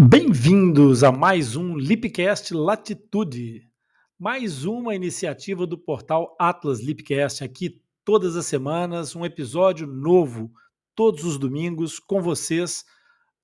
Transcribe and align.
Bem-vindos 0.00 1.02
a 1.02 1.10
mais 1.10 1.56
um 1.56 1.76
Lipcast 1.76 2.54
Latitude, 2.54 3.68
mais 4.16 4.64
uma 4.64 4.94
iniciativa 4.94 5.66
do 5.66 5.76
portal 5.76 6.36
Atlas 6.38 6.78
Lipcast. 6.78 7.42
Aqui 7.42 7.82
todas 8.04 8.36
as 8.36 8.46
semanas, 8.46 9.16
um 9.16 9.24
episódio 9.24 9.88
novo, 9.88 10.52
todos 10.94 11.24
os 11.24 11.36
domingos, 11.36 11.98
com 11.98 12.22
vocês. 12.22 12.84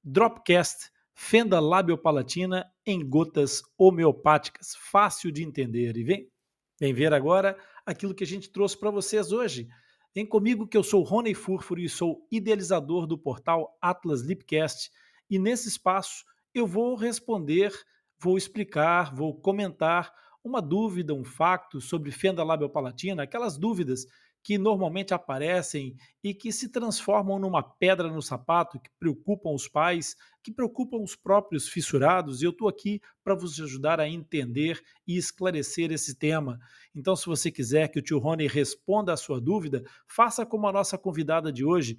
Dropcast, 0.04 0.92
fenda 1.12 1.58
labiopalatina 1.58 2.64
em 2.86 3.04
gotas 3.04 3.60
homeopáticas, 3.76 4.76
fácil 4.76 5.32
de 5.32 5.42
entender. 5.42 5.96
E 5.96 6.04
vem, 6.04 6.30
vem 6.78 6.94
ver 6.94 7.12
agora 7.12 7.58
aquilo 7.84 8.14
que 8.14 8.22
a 8.22 8.28
gente 8.28 8.48
trouxe 8.48 8.78
para 8.78 8.92
vocês 8.92 9.32
hoje. 9.32 9.66
Vem 10.14 10.24
comigo 10.24 10.68
que 10.68 10.76
eu 10.76 10.84
sou 10.84 11.02
Rony 11.02 11.34
Furfuro 11.34 11.80
e 11.80 11.88
sou 11.88 12.24
idealizador 12.30 13.08
do 13.08 13.18
portal 13.18 13.76
Atlas 13.82 14.20
Lipcast. 14.20 14.92
E 15.28 15.36
nesse 15.36 15.66
espaço 15.66 16.24
eu 16.54 16.66
vou 16.66 16.94
responder, 16.94 17.72
vou 18.18 18.38
explicar, 18.38 19.14
vou 19.14 19.34
comentar 19.34 20.12
uma 20.42 20.60
dúvida, 20.60 21.12
um 21.12 21.24
facto 21.24 21.80
sobre 21.80 22.10
fenda 22.10 22.44
labiopalatina, 22.44 23.22
aquelas 23.22 23.56
dúvidas 23.56 24.06
que 24.44 24.58
normalmente 24.58 25.14
aparecem 25.14 25.96
e 26.22 26.34
que 26.34 26.52
se 26.52 26.68
transformam 26.68 27.38
numa 27.38 27.62
pedra 27.62 28.08
no 28.08 28.20
sapato, 28.20 28.78
que 28.78 28.90
preocupam 29.00 29.54
os 29.54 29.66
pais, 29.66 30.14
que 30.42 30.52
preocupam 30.52 30.98
os 30.98 31.16
próprios 31.16 31.66
fissurados, 31.66 32.42
e 32.42 32.44
eu 32.44 32.50
estou 32.50 32.68
aqui 32.68 33.00
para 33.24 33.34
vos 33.34 33.58
ajudar 33.58 33.98
a 33.98 34.06
entender 34.06 34.78
e 35.06 35.16
esclarecer 35.16 35.90
esse 35.90 36.18
tema. 36.18 36.60
Então, 36.94 37.16
se 37.16 37.24
você 37.24 37.50
quiser 37.50 37.88
que 37.88 37.98
o 37.98 38.02
tio 38.02 38.18
Rony 38.18 38.46
responda 38.46 39.14
a 39.14 39.16
sua 39.16 39.40
dúvida, 39.40 39.82
faça 40.06 40.44
como 40.44 40.68
a 40.68 40.72
nossa 40.72 40.98
convidada 40.98 41.50
de 41.50 41.64
hoje. 41.64 41.96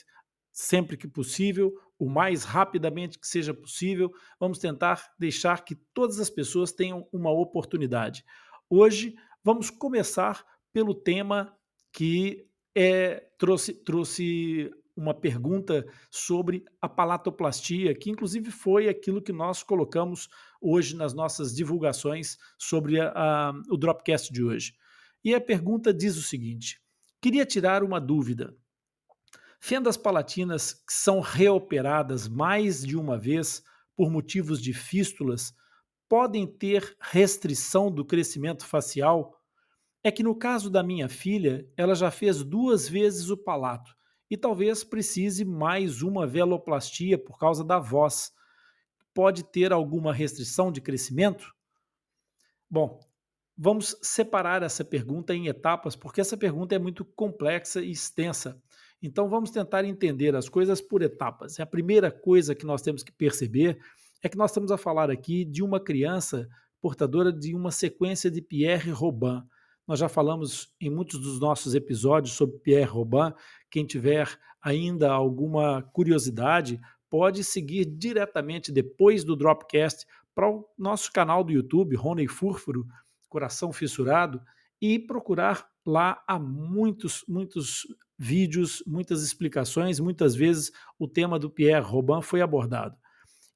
sempre 0.52 0.97
que 0.97 1.08
possível 1.08 1.74
o 2.01 2.09
mais 2.09 2.44
rapidamente 2.44 3.19
que 3.19 3.28
seja 3.28 3.53
possível. 3.53 4.12
Vamos 4.39 4.57
tentar 4.57 5.13
deixar 5.19 5.63
que 5.63 5.75
todas 5.94 6.19
as 6.19 6.31
pessoas 6.31 6.72
tenham 6.72 7.07
uma 7.13 7.29
oportunidade. 7.29 8.25
Hoje 8.67 9.13
vamos 9.44 9.69
começar 9.69 10.44
pelo 10.73 10.95
tema 10.95 11.56
que 11.94 12.47
é, 12.73 13.23
trouxe, 13.38 13.72
trouxe 13.72 14.72
uma 14.97 15.13
pergunta 15.13 15.85
sobre 16.09 16.66
a 16.81 16.90
palatoplastia, 16.90 17.94
que 17.94 18.09
inclusive 18.09 18.50
foi 18.50 18.90
aquilo 18.90 19.22
que 19.22 19.31
nós 19.31 19.61
colocamos 19.61 20.28
hoje 20.59 20.95
nas 20.95 21.13
nossas 21.13 21.56
divulgações 21.56 22.35
sobre 22.57 23.00
a, 23.00 23.11
a, 23.16 23.53
o 23.69 23.78
Dropcast 23.78 24.34
de 24.34 24.44
hoje. 24.44 24.73
E 25.23 25.35
a 25.35 25.40
pergunta 25.40 25.94
diz 25.94 26.17
o 26.17 26.23
seguinte: 26.23 26.81
queria 27.22 27.45
tirar 27.45 27.84
uma 27.84 28.01
dúvida. 28.01 28.57
Fendas 29.63 29.95
palatinas 29.95 30.73
que 30.73 30.91
são 30.91 31.19
reoperadas 31.19 32.27
mais 32.27 32.81
de 32.81 32.97
uma 32.97 33.16
vez 33.16 33.63
por 33.95 34.09
motivos 34.09 34.59
de 34.59 34.73
fístulas 34.73 35.53
podem 36.09 36.47
ter 36.47 36.97
restrição 36.99 37.91
do 37.91 38.03
crescimento 38.03 38.66
facial? 38.66 39.39
É 40.03 40.09
que 40.09 40.23
no 40.23 40.35
caso 40.35 40.67
da 40.67 40.81
minha 40.81 41.07
filha, 41.07 41.72
ela 41.77 41.94
já 41.94 42.09
fez 42.09 42.44
duas 42.44 42.89
vezes 42.89 43.29
o 43.29 43.38
palato 43.38 43.95
e 44.31 44.35
talvez 44.35 44.83
precise 44.83 45.45
mais 45.45 46.01
uma 46.01 46.25
veloplastia 46.25 47.16
por 47.19 47.38
causa 47.38 47.63
da 47.63 47.78
voz. 47.78 48.33
Pode 49.13 49.43
ter 49.43 49.72
alguma 49.72 50.11
restrição 50.11 50.72
de 50.72 50.81
crescimento? 50.81 51.53
Bom, 52.67 52.99
vamos 53.55 53.95
separar 54.01 54.63
essa 54.63 54.83
pergunta 54.83 55.35
em 55.35 55.45
etapas, 55.45 55.95
porque 55.95 56.19
essa 56.19 56.35
pergunta 56.35 56.73
é 56.73 56.79
muito 56.79 57.05
complexa 57.05 57.79
e 57.79 57.91
extensa. 57.91 58.59
Então 59.01 59.28
vamos 59.28 59.50
tentar 59.50 59.84
entender 59.84 60.35
as 60.35 60.47
coisas 60.47 60.79
por 60.79 61.01
etapas. 61.01 61.59
A 61.59 61.66
primeira 61.66 62.12
coisa 62.12 62.53
que 62.53 62.66
nós 62.66 62.81
temos 62.81 63.03
que 63.03 63.12
perceber 63.12 63.79
é 64.22 64.29
que 64.29 64.38
nós 64.38 64.51
estamos 64.51 64.72
a 64.72 64.78
falar 64.78 65.09
aqui 65.09 65.44
de 65.44 65.63
uma 65.63 65.79
criança 65.79 66.47
portadora 66.79 67.31
de 67.31 67.56
uma 67.56 67.72
sequência 67.72 68.29
de 68.29 68.41
Pierre 68.41 68.91
Robin. 68.91 69.41
Nós 69.88 70.00
já 70.00 70.07
falamos 70.07 70.73
em 70.79 70.90
muitos 70.90 71.19
dos 71.19 71.40
nossos 71.40 71.73
episódios 71.73 72.34
sobre 72.34 72.57
Pierre 72.59 72.90
Robin. 72.90 73.34
Quem 73.69 73.85
tiver 73.85 74.28
ainda 74.61 75.11
alguma 75.11 75.81
curiosidade, 75.81 76.79
pode 77.09 77.44
seguir 77.44 77.85
diretamente 77.85 78.72
depois 78.72 79.23
do 79.23 79.35
Dropcast 79.35 80.06
para 80.34 80.50
o 80.50 80.66
nosso 80.78 81.11
canal 81.11 81.44
do 81.44 81.51
YouTube, 81.51 81.95
Rony 81.95 82.28
Furfuro, 82.28 82.85
Coração 83.28 83.73
Fissurado, 83.73 84.41
e 84.79 84.97
procurar 84.97 85.67
lá 85.85 86.23
há 86.28 86.40
muitos, 86.40 87.23
muitos 87.28 87.85
vídeos, 88.24 88.84
muitas 88.86 89.24
explicações, 89.24 90.00
muitas 90.00 90.36
vezes 90.36 90.72
o 91.00 91.08
tema 91.08 91.40
do 91.40 91.50
Pierre 91.50 91.84
Robin 91.84 92.22
foi 92.22 92.40
abordado. 92.40 92.96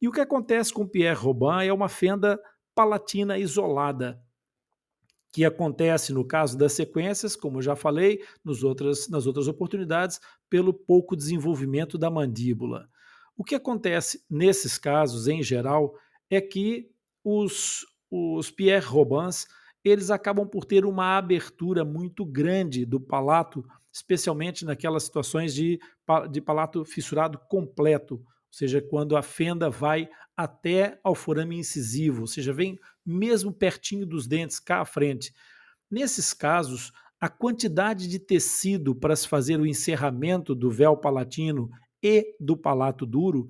E 0.01 0.07
o 0.07 0.11
que 0.11 0.19
acontece 0.19 0.73
com 0.73 0.87
Pierre 0.87 1.15
Robin 1.15 1.63
é 1.63 1.71
uma 1.71 1.87
fenda 1.87 2.39
palatina 2.73 3.37
isolada, 3.37 4.19
que 5.31 5.45
acontece 5.45 6.11
no 6.11 6.25
caso 6.25 6.57
das 6.57 6.73
sequências, 6.73 7.35
como 7.35 7.59
eu 7.59 7.61
já 7.61 7.75
falei, 7.75 8.23
nos 8.43 8.63
outras, 8.63 9.07
nas 9.07 9.27
outras 9.27 9.47
oportunidades, 9.47 10.19
pelo 10.49 10.73
pouco 10.73 11.15
desenvolvimento 11.15 11.95
da 11.95 12.09
mandíbula. 12.09 12.89
O 13.37 13.43
que 13.43 13.53
acontece 13.53 14.25
nesses 14.27 14.79
casos, 14.79 15.27
em 15.27 15.43
geral, 15.43 15.93
é 16.27 16.41
que 16.41 16.89
os, 17.23 17.85
os 18.09 18.49
Pierre 18.49 18.87
Robins 18.87 19.45
eles 19.83 20.09
acabam 20.09 20.47
por 20.47 20.65
ter 20.65 20.83
uma 20.85 21.15
abertura 21.15 21.85
muito 21.85 22.25
grande 22.25 22.83
do 22.83 22.99
palato 22.99 23.63
especialmente 23.95 24.65
naquelas 24.65 25.03
situações 25.03 25.55
de, 25.55 25.79
de 26.29 26.41
palato 26.41 26.83
fissurado 26.83 27.39
completo, 27.47 28.15
ou 28.15 28.51
seja, 28.51 28.81
quando 28.81 29.15
a 29.15 29.21
fenda 29.21 29.69
vai 29.69 30.09
até 30.35 30.99
ao 31.01 31.15
forame 31.15 31.57
incisivo, 31.57 32.21
ou 32.21 32.27
seja, 32.27 32.51
vem 32.51 32.77
mesmo 33.05 33.53
pertinho 33.53 34.05
dos 34.05 34.27
dentes, 34.27 34.59
cá 34.59 34.81
à 34.81 34.85
frente. 34.85 35.33
Nesses 35.89 36.33
casos, 36.33 36.91
a 37.21 37.29
quantidade 37.29 38.09
de 38.09 38.19
tecido 38.19 38.93
para 38.93 39.15
se 39.15 39.29
fazer 39.29 39.61
o 39.61 39.65
encerramento 39.65 40.53
do 40.53 40.69
véu 40.69 40.97
palatino 40.97 41.69
e 42.03 42.35
do 42.37 42.57
palato 42.57 43.05
duro 43.05 43.47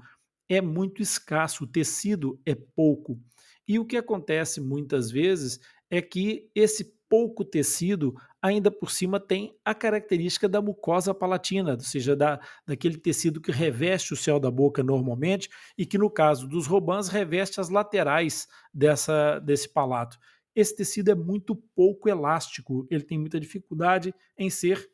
é 0.48 0.62
muito 0.62 1.02
escasso, 1.02 1.64
o 1.64 1.68
tecido 1.68 2.40
é 2.46 2.54
pouco. 2.54 3.20
E 3.68 3.80
o 3.80 3.86
que 3.86 3.98
acontece 3.98 4.62
muitas 4.62 5.10
vezes 5.10 5.60
é 5.90 6.04
que 6.04 6.52
esse 6.54 6.94
pouco 7.10 7.44
tecido 7.44 8.16
ainda 8.46 8.70
por 8.70 8.92
cima 8.92 9.20
tem 9.20 9.58
a 9.66 9.74
característica 9.74 10.48
da 10.48 10.62
mucosa 10.62 11.16
palatina, 11.16 11.74
ou 11.74 11.80
seja, 11.80 12.16
da, 12.16 12.40
daquele 12.66 12.96
tecido 12.96 13.42
que 13.42 13.52
reveste 13.52 14.14
o 14.14 14.16
céu 14.16 14.40
da 14.40 14.52
boca 14.52 14.84
normalmente 14.84 15.50
e 15.76 15.84
que, 15.84 15.98
no 15.98 16.12
caso 16.12 16.48
dos 16.48 16.68
robãs, 16.68 17.08
reveste 17.08 17.60
as 17.60 17.70
laterais 17.70 18.48
dessa, 18.72 19.40
desse 19.40 19.68
palato. 19.68 20.20
Esse 20.56 20.76
tecido 20.76 21.10
é 21.10 21.16
muito 21.16 21.56
pouco 21.56 22.08
elástico, 22.08 22.86
ele 22.92 23.04
tem 23.04 23.18
muita 23.18 23.40
dificuldade 23.40 24.14
em 24.38 24.50
ser 24.50 24.88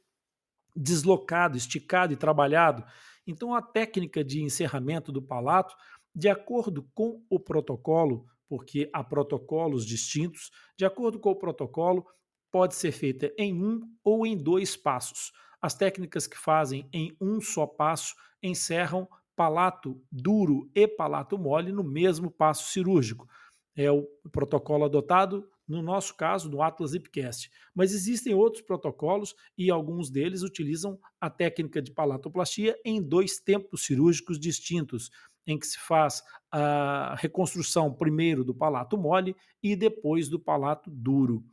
deslocado, 0.74 1.58
esticado 1.58 2.14
e 2.14 2.16
trabalhado. 2.16 2.86
Então, 3.28 3.54
a 3.54 3.62
técnica 3.62 4.24
de 4.24 4.42
encerramento 4.42 5.12
do 5.12 5.22
palato, 5.22 5.76
de 6.16 6.30
acordo 6.30 6.88
com 6.94 7.22
o 7.30 7.38
protocolo, 7.38 8.26
porque 8.48 8.90
há 8.94 9.04
protocolos 9.04 9.86
distintos, 9.86 10.52
de 10.78 10.86
acordo 10.86 11.20
com 11.20 11.32
o 11.32 11.36
protocolo, 11.36 12.06
pode 12.52 12.76
ser 12.76 12.92
feita 12.92 13.34
em 13.38 13.54
um 13.54 13.82
ou 14.04 14.26
em 14.26 14.38
dois 14.38 14.76
passos. 14.76 15.32
As 15.62 15.74
técnicas 15.74 16.28
que 16.28 16.38
fazem 16.38 16.90
em 16.92 17.16
um 17.22 17.40
só 17.40 17.66
passo 17.66 18.16
encerram 18.44 19.08
palato 19.36 20.02
duro 20.12 20.70
e 20.76 20.88
palato 20.88 21.38
mole 21.38 21.72
no 21.72 21.84
mesmo 21.84 22.30
passo 22.30 22.72
cirúrgico. 22.72 23.28
É 23.76 23.90
o 23.90 24.06
protocolo 24.32 24.86
adotado, 24.86 25.48
no 25.68 25.82
nosso 25.82 26.16
caso, 26.18 26.50
no 26.50 26.62
Atlas 26.62 26.94
Ipcast. 26.94 27.50
Mas 27.74 27.94
existem 27.94 28.34
outros 28.34 28.62
protocolos 28.62 29.34
e 29.58 29.72
alguns 29.72 30.10
deles 30.10 30.44
utilizam 30.44 31.00
a 31.20 31.30
técnica 31.30 31.82
de 31.82 31.92
palatoplastia 31.92 32.78
em 32.84 33.02
dois 33.02 33.40
tempos 33.40 33.86
cirúrgicos 33.86 34.40
distintos, 34.40 35.10
em 35.48 35.58
que 35.58 35.66
se 35.66 35.80
faz 35.80 36.22
a 36.52 37.16
reconstrução 37.18 37.94
primeiro 37.94 38.44
do 38.44 38.54
palato 38.54 38.98
mole 38.98 39.36
e 39.64 39.76
depois 39.76 40.28
do 40.28 40.40
palato 40.40 40.92
duro. 40.92 41.44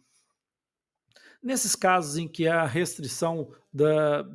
Nesses 1.42 1.74
casos 1.76 2.16
em 2.16 2.26
que 2.26 2.46
a 2.46 2.64
restrição 2.66 3.52
da 3.72 4.26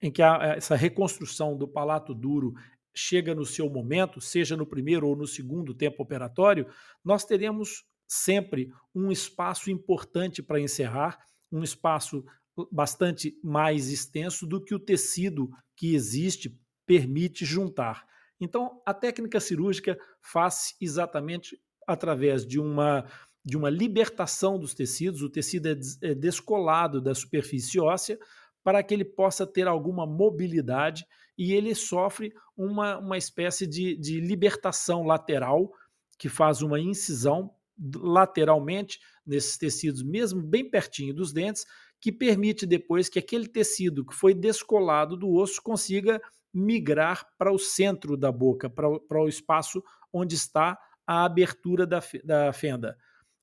em 0.00 0.12
que 0.12 0.22
a, 0.22 0.54
essa 0.56 0.76
reconstrução 0.76 1.56
do 1.56 1.66
palato 1.66 2.14
duro 2.14 2.54
chega 2.94 3.34
no 3.34 3.44
seu 3.44 3.68
momento, 3.68 4.20
seja 4.20 4.56
no 4.56 4.66
primeiro 4.66 5.08
ou 5.08 5.16
no 5.16 5.26
segundo 5.26 5.74
tempo 5.74 6.02
operatório, 6.02 6.68
nós 7.04 7.24
teremos 7.24 7.84
sempre 8.06 8.72
um 8.94 9.10
espaço 9.10 9.70
importante 9.70 10.42
para 10.42 10.60
encerrar, 10.60 11.18
um 11.50 11.62
espaço 11.62 12.24
bastante 12.72 13.38
mais 13.42 13.88
extenso 13.90 14.46
do 14.46 14.62
que 14.62 14.74
o 14.74 14.80
tecido 14.80 15.50
que 15.76 15.94
existe 15.94 16.58
permite 16.86 17.44
juntar. 17.44 18.06
Então, 18.40 18.80
a 18.86 18.94
técnica 18.94 19.40
cirúrgica 19.40 19.98
faz 20.20 20.74
exatamente 20.80 21.60
através 21.86 22.46
de 22.46 22.58
uma 22.58 23.04
de 23.48 23.56
uma 23.56 23.70
libertação 23.70 24.58
dos 24.58 24.74
tecidos, 24.74 25.22
o 25.22 25.30
tecido 25.30 25.68
é, 25.68 25.78
é 26.02 26.14
descolado 26.14 27.00
da 27.00 27.14
superfície 27.14 27.80
óssea 27.80 28.18
para 28.62 28.82
que 28.82 28.92
ele 28.92 29.06
possa 29.06 29.46
ter 29.46 29.66
alguma 29.66 30.06
mobilidade 30.06 31.06
e 31.38 31.54
ele 31.54 31.74
sofre 31.74 32.34
uma, 32.54 32.98
uma 32.98 33.16
espécie 33.16 33.66
de, 33.66 33.96
de 33.96 34.20
libertação 34.20 35.02
lateral 35.02 35.72
que 36.18 36.28
faz 36.28 36.60
uma 36.60 36.78
incisão 36.78 37.50
lateralmente 37.96 39.00
nesses 39.24 39.56
tecidos, 39.56 40.02
mesmo 40.02 40.42
bem 40.42 40.68
pertinho 40.68 41.14
dos 41.14 41.32
dentes, 41.32 41.64
que 41.98 42.12
permite 42.12 42.66
depois 42.66 43.08
que 43.08 43.18
aquele 43.18 43.48
tecido 43.48 44.04
que 44.04 44.14
foi 44.14 44.34
descolado 44.34 45.16
do 45.16 45.32
osso 45.32 45.62
consiga 45.62 46.20
migrar 46.52 47.26
para 47.38 47.50
o 47.50 47.58
centro 47.58 48.14
da 48.14 48.30
boca, 48.30 48.68
para 48.68 48.90
o, 48.90 49.00
para 49.00 49.22
o 49.22 49.26
espaço 49.26 49.82
onde 50.12 50.34
está 50.34 50.78
a 51.06 51.24
abertura 51.24 51.86
da, 51.86 52.02
da 52.22 52.52
fenda. 52.52 52.98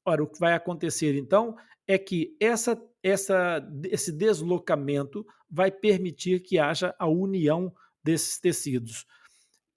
Ora, 0.05 0.23
o 0.23 0.27
que 0.27 0.39
vai 0.39 0.53
acontecer 0.53 1.17
então 1.17 1.55
é 1.87 1.97
que 1.97 2.35
essa, 2.39 2.81
essa, 3.01 3.67
esse 3.85 4.11
deslocamento 4.11 5.25
vai 5.49 5.71
permitir 5.71 6.41
que 6.41 6.59
haja 6.59 6.95
a 6.99 7.07
união 7.07 7.73
desses 8.03 8.39
tecidos. 8.39 9.05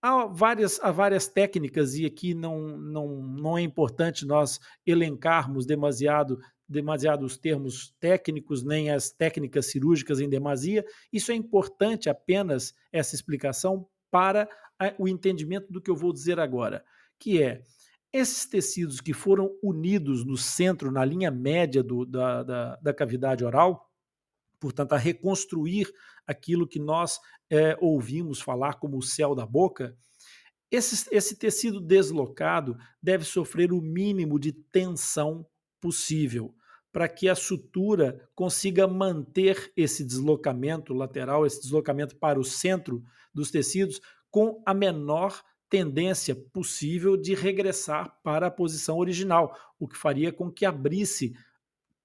Há 0.00 0.26
várias, 0.26 0.78
há 0.80 0.92
várias 0.92 1.26
técnicas, 1.26 1.94
e 1.94 2.06
aqui 2.06 2.34
não, 2.34 2.78
não, 2.78 3.22
não 3.22 3.58
é 3.58 3.62
importante 3.62 4.26
nós 4.26 4.60
elencarmos 4.86 5.66
demasiado 5.66 6.38
demasiados 6.68 7.38
termos 7.38 7.94
técnicos, 7.98 8.62
nem 8.62 8.90
as 8.90 9.10
técnicas 9.10 9.66
cirúrgicas 9.66 10.20
em 10.20 10.28
demasia. 10.28 10.84
Isso 11.10 11.32
é 11.32 11.34
importante 11.34 12.10
apenas 12.10 12.74
essa 12.92 13.14
explicação 13.14 13.88
para 14.10 14.46
o 14.98 15.08
entendimento 15.08 15.72
do 15.72 15.80
que 15.80 15.90
eu 15.90 15.96
vou 15.96 16.12
dizer 16.12 16.38
agora, 16.38 16.84
que 17.18 17.42
é 17.42 17.62
esses 18.12 18.46
tecidos 18.46 19.00
que 19.00 19.12
foram 19.12 19.50
unidos 19.62 20.24
no 20.24 20.36
centro, 20.36 20.90
na 20.90 21.04
linha 21.04 21.30
média 21.30 21.82
do, 21.82 22.06
da, 22.06 22.42
da, 22.42 22.76
da, 22.76 22.94
cavidade 22.94 23.44
oral, 23.44 23.90
portanto, 24.58 24.94
a 24.94 24.98
reconstruir 24.98 25.92
aquilo 26.26 26.66
que 26.66 26.78
nós 26.78 27.20
é, 27.50 27.76
ouvimos 27.80 28.40
falar 28.40 28.74
como 28.74 28.96
o 28.96 29.02
céu 29.02 29.34
da 29.34 29.46
boca, 29.46 29.96
esse, 30.70 31.08
esse 31.14 31.36
tecido 31.36 31.80
deslocado 31.80 32.76
deve 33.02 33.24
sofrer 33.24 33.72
o 33.72 33.80
mínimo 33.80 34.38
de 34.38 34.52
tensão 34.52 35.46
possível 35.80 36.54
para 36.92 37.08
que 37.08 37.28
a 37.28 37.34
sutura 37.34 38.28
consiga 38.34 38.86
manter 38.86 39.72
esse 39.76 40.04
deslocamento 40.04 40.92
lateral, 40.92 41.46
esse 41.46 41.60
deslocamento 41.60 42.16
para 42.16 42.40
o 42.40 42.44
centro 42.44 43.02
dos 43.32 43.50
tecidos, 43.50 44.00
com 44.30 44.62
a 44.66 44.74
menor 44.74 45.42
tendência 45.68 46.34
possível 46.34 47.16
de 47.16 47.34
regressar 47.34 48.16
para 48.22 48.46
a 48.46 48.50
posição 48.50 48.98
original, 48.98 49.56
o 49.78 49.86
que 49.86 49.96
faria 49.96 50.32
com 50.32 50.50
que 50.50 50.64
abrisse 50.64 51.34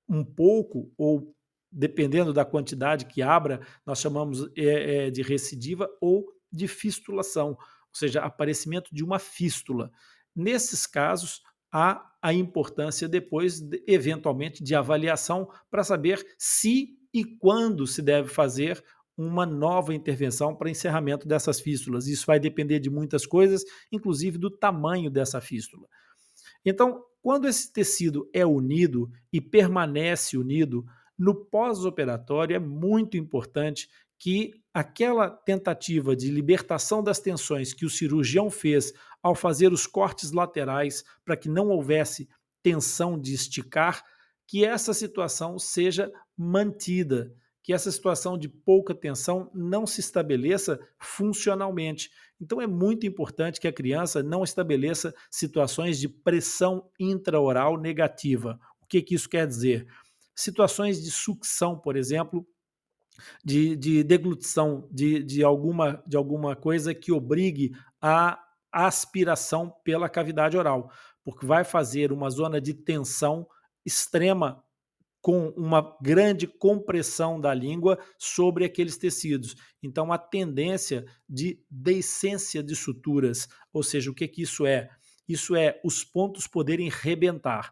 um 0.08 0.24
pouco, 0.24 0.92
ou 0.98 1.34
dependendo 1.72 2.34
da 2.34 2.46
quantidade 2.46 3.06
que 3.06 3.22
abra, 3.22 3.66
nós 3.86 4.00
chamamos 4.00 4.50
é, 4.56 5.08
é, 5.08 5.10
de 5.10 5.22
recidiva 5.22 5.90
ou 6.00 6.26
de 6.52 6.68
fistulação, 6.68 7.50
ou 7.50 7.96
seja, 7.96 8.22
aparecimento 8.22 8.94
de 8.94 9.04
uma 9.04 9.18
fístula. 9.18 9.92
Nesses 10.36 10.86
casos, 10.86 11.42
há 11.72 12.12
a 12.22 12.32
importância 12.34 13.08
depois, 13.08 13.62
eventualmente, 13.88 14.64
de 14.64 14.76
avaliação 14.76 15.50
para 15.72 15.84
saber 15.84 16.26
se 16.38 16.98
e 17.14 17.24
quando 17.24 17.86
se 17.86 18.02
deve 18.02 18.30
fazer 18.30 18.84
uma 19.18 19.46
nova 19.46 19.94
intervenção 19.94 20.56
para 20.56 20.70
encerramento 20.70 21.28
dessas 21.28 21.60
fístulas. 21.60 22.08
Isso 22.08 22.26
vai 22.26 22.40
depender 22.40 22.80
de 22.80 22.90
muitas 22.90 23.26
coisas, 23.26 23.64
inclusive 23.92 24.38
do 24.38 24.50
tamanho 24.50 25.10
dessa 25.10 25.40
fístula. 25.40 25.88
Então, 26.66 27.04
quando 27.22 27.48
esse 27.48 27.72
tecido 27.72 28.30
é 28.34 28.46
unido 28.46 29.10
e 29.32 29.40
permanece 29.40 30.38
unido, 30.38 30.84
no 31.18 31.36
pós-operatório 31.36 32.56
é 32.56 32.60
muito 32.60 33.18
importante 33.18 33.88
que 34.18 34.52
aquela 34.74 35.30
tentativa 35.30 36.16
de 36.16 36.32
libertação 36.32 37.04
das 37.04 37.20
tensões 37.20 37.74
que 37.74 37.86
o 37.86 37.90
cirurgião 37.90 38.50
fez 38.50 38.94
ao 39.22 39.36
fazer 39.36 39.72
os 39.72 39.86
cortes 39.86 40.32
laterais 40.32 41.04
para 41.24 41.38
que 41.38 41.50
não 41.50 41.70
houvesse 41.70 42.28
tensão 42.62 43.20
de 43.20 43.34
esticar, 43.34 44.04
que 44.48 44.66
essa 44.66 44.94
situação 44.94 45.60
seja 45.60 46.12
mantida 46.38 47.34
que 47.64 47.72
essa 47.72 47.90
situação 47.90 48.38
de 48.38 48.50
pouca 48.50 48.94
tensão 48.94 49.50
não 49.54 49.88
se 49.88 50.02
estabeleça 50.02 50.78
funcionalmente. 51.00 52.12
Então 52.40 52.62
é 52.62 52.68
muito 52.68 53.08
importante 53.08 53.60
que 53.60 53.68
a 53.68 53.74
criança 53.74 54.22
não 54.22 54.44
estabeleça 54.44 55.16
situações 55.32 55.98
de 55.98 56.10
pressão 56.10 56.90
intraoral 57.00 57.78
negativa. 57.80 58.60
O 58.82 58.86
que, 58.86 59.02
que 59.02 59.16
isso 59.16 59.30
quer 59.30 59.48
dizer? 59.48 59.88
Situações 60.36 61.02
de 61.02 61.10
sucção, 61.10 61.80
por 61.80 61.96
exemplo, 61.96 62.46
de, 63.44 63.78
de 63.78 64.04
deglutição 64.04 64.90
de, 64.92 65.24
de, 65.24 65.42
alguma, 65.42 66.04
de 66.06 66.18
alguma 66.18 66.58
coisa 66.58 66.94
que 66.94 67.14
obrigue 67.14 67.72
a 68.02 68.44
aspiração 68.72 69.74
pela 69.86 70.10
cavidade 70.10 70.58
oral, 70.58 70.92
porque 71.24 71.46
vai 71.46 71.64
fazer 71.64 72.12
uma 72.12 72.30
zona 72.30 72.60
de 72.60 72.74
tensão 72.74 73.48
extrema 73.86 74.64
com 75.24 75.54
uma 75.56 75.96
grande 76.02 76.46
compressão 76.46 77.40
da 77.40 77.54
língua 77.54 77.98
sobre 78.18 78.66
aqueles 78.66 78.98
tecidos. 78.98 79.56
Então, 79.82 80.12
a 80.12 80.18
tendência 80.18 81.06
de 81.30 81.64
deiscência 81.72 82.62
de 82.62 82.76
suturas, 82.76 83.48
ou 83.72 83.82
seja, 83.82 84.12
o 84.12 84.14
que, 84.14 84.28
que 84.28 84.42
isso 84.42 84.66
é? 84.66 84.90
Isso 85.26 85.56
é 85.56 85.80
os 85.82 86.04
pontos 86.04 86.46
poderem 86.46 86.90
rebentar. 86.90 87.72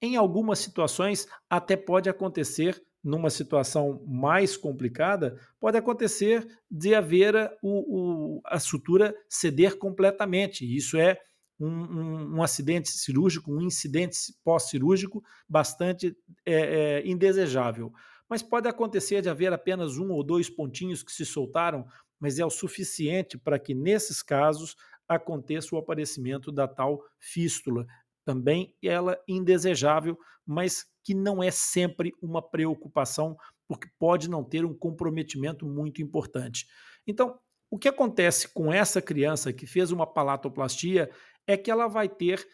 Em 0.00 0.16
algumas 0.16 0.58
situações, 0.58 1.28
até 1.50 1.76
pode 1.76 2.08
acontecer, 2.08 2.82
numa 3.04 3.28
situação 3.28 4.02
mais 4.06 4.56
complicada, 4.56 5.38
pode 5.60 5.76
acontecer 5.76 6.48
de 6.70 6.94
haver 6.94 7.34
o, 7.62 8.38
o, 8.38 8.40
a 8.46 8.58
sutura 8.58 9.14
ceder 9.28 9.76
completamente. 9.76 10.64
Isso 10.64 10.96
é 10.96 11.20
um, 11.60 11.68
um, 11.68 12.36
um 12.36 12.42
acidente 12.42 12.90
cirúrgico, 12.90 13.52
um 13.52 13.60
incidente 13.60 14.16
pós-cirúrgico 14.42 15.22
bastante 15.48 16.16
é, 16.46 16.54
é, 16.54 17.06
indesejável. 17.06 17.92
Mas 18.28 18.42
pode 18.42 18.66
acontecer 18.68 19.20
de 19.20 19.28
haver 19.28 19.52
apenas 19.52 19.98
um 19.98 20.10
ou 20.10 20.24
dois 20.24 20.48
pontinhos 20.48 21.02
que 21.02 21.12
se 21.12 21.26
soltaram, 21.26 21.86
mas 22.18 22.38
é 22.38 22.44
o 22.44 22.50
suficiente 22.50 23.36
para 23.36 23.58
que, 23.58 23.74
nesses 23.74 24.22
casos, 24.22 24.76
aconteça 25.08 25.74
o 25.74 25.78
aparecimento 25.78 26.50
da 26.50 26.66
tal 26.66 27.02
fístula. 27.18 27.86
Também 28.24 28.74
ela 28.82 29.18
indesejável, 29.28 30.16
mas 30.46 30.86
que 31.02 31.14
não 31.14 31.42
é 31.42 31.50
sempre 31.50 32.12
uma 32.22 32.40
preocupação, 32.40 33.36
porque 33.66 33.88
pode 33.98 34.30
não 34.30 34.44
ter 34.44 34.64
um 34.64 34.74
comprometimento 34.74 35.66
muito 35.66 36.00
importante. 36.00 36.66
Então, 37.06 37.38
o 37.70 37.78
que 37.78 37.88
acontece 37.88 38.48
com 38.48 38.72
essa 38.72 39.00
criança 39.00 39.52
que 39.52 39.66
fez 39.66 39.92
uma 39.92 40.06
palatoplastia 40.06 41.10
é 41.50 41.56
que 41.56 41.68
ela 41.68 41.88
vai 41.88 42.08
ter 42.08 42.46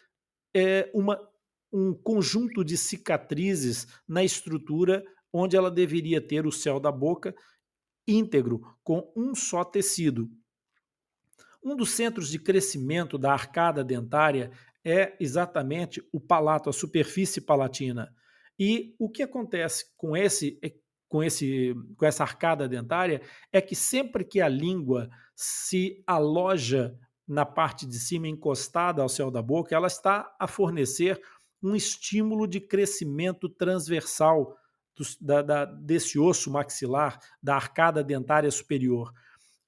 é, 0.55 0.89
uma, 0.91 1.19
um 1.71 1.93
conjunto 1.93 2.65
de 2.65 2.75
cicatrizes 2.75 3.85
na 4.07 4.23
estrutura 4.23 5.05
onde 5.31 5.55
ela 5.55 5.69
deveria 5.69 6.19
ter 6.19 6.47
o 6.47 6.51
céu 6.51 6.79
da 6.79 6.91
boca 6.91 7.35
íntegro, 8.07 8.61
com 8.83 9.13
um 9.15 9.35
só 9.35 9.63
tecido. 9.63 10.27
Um 11.63 11.75
dos 11.75 11.91
centros 11.91 12.29
de 12.29 12.39
crescimento 12.39 13.19
da 13.19 13.33
arcada 13.33 13.83
dentária 13.83 14.49
é 14.83 15.15
exatamente 15.19 16.01
o 16.11 16.19
palato, 16.19 16.67
a 16.67 16.73
superfície 16.73 17.41
palatina. 17.41 18.11
E 18.57 18.95
o 18.97 19.07
que 19.07 19.21
acontece 19.21 19.93
com 19.95 20.17
esse 20.17 20.59
com 21.07 21.23
esse 21.23 21.75
com 21.95 22.05
essa 22.05 22.23
arcada 22.23 22.67
dentária 22.67 23.21
é 23.51 23.61
que 23.61 23.75
sempre 23.75 24.25
que 24.25 24.41
a 24.41 24.49
língua 24.49 25.07
se 25.35 26.03
aloja 26.07 26.97
na 27.27 27.45
parte 27.45 27.85
de 27.85 27.99
cima, 27.99 28.27
encostada 28.27 29.01
ao 29.01 29.09
céu 29.09 29.29
da 29.29 29.41
boca, 29.41 29.75
ela 29.75 29.87
está 29.87 30.33
a 30.39 30.47
fornecer 30.47 31.21
um 31.61 31.75
estímulo 31.75 32.47
de 32.47 32.61
crescimento 32.61 33.49
transversal 33.49 34.55
da, 35.19 35.41
da, 35.41 35.65
desse 35.65 36.17
osso 36.17 36.49
maxilar, 36.49 37.19
da 37.41 37.55
arcada 37.55 38.03
dentária 38.03 38.49
superior. 38.49 39.13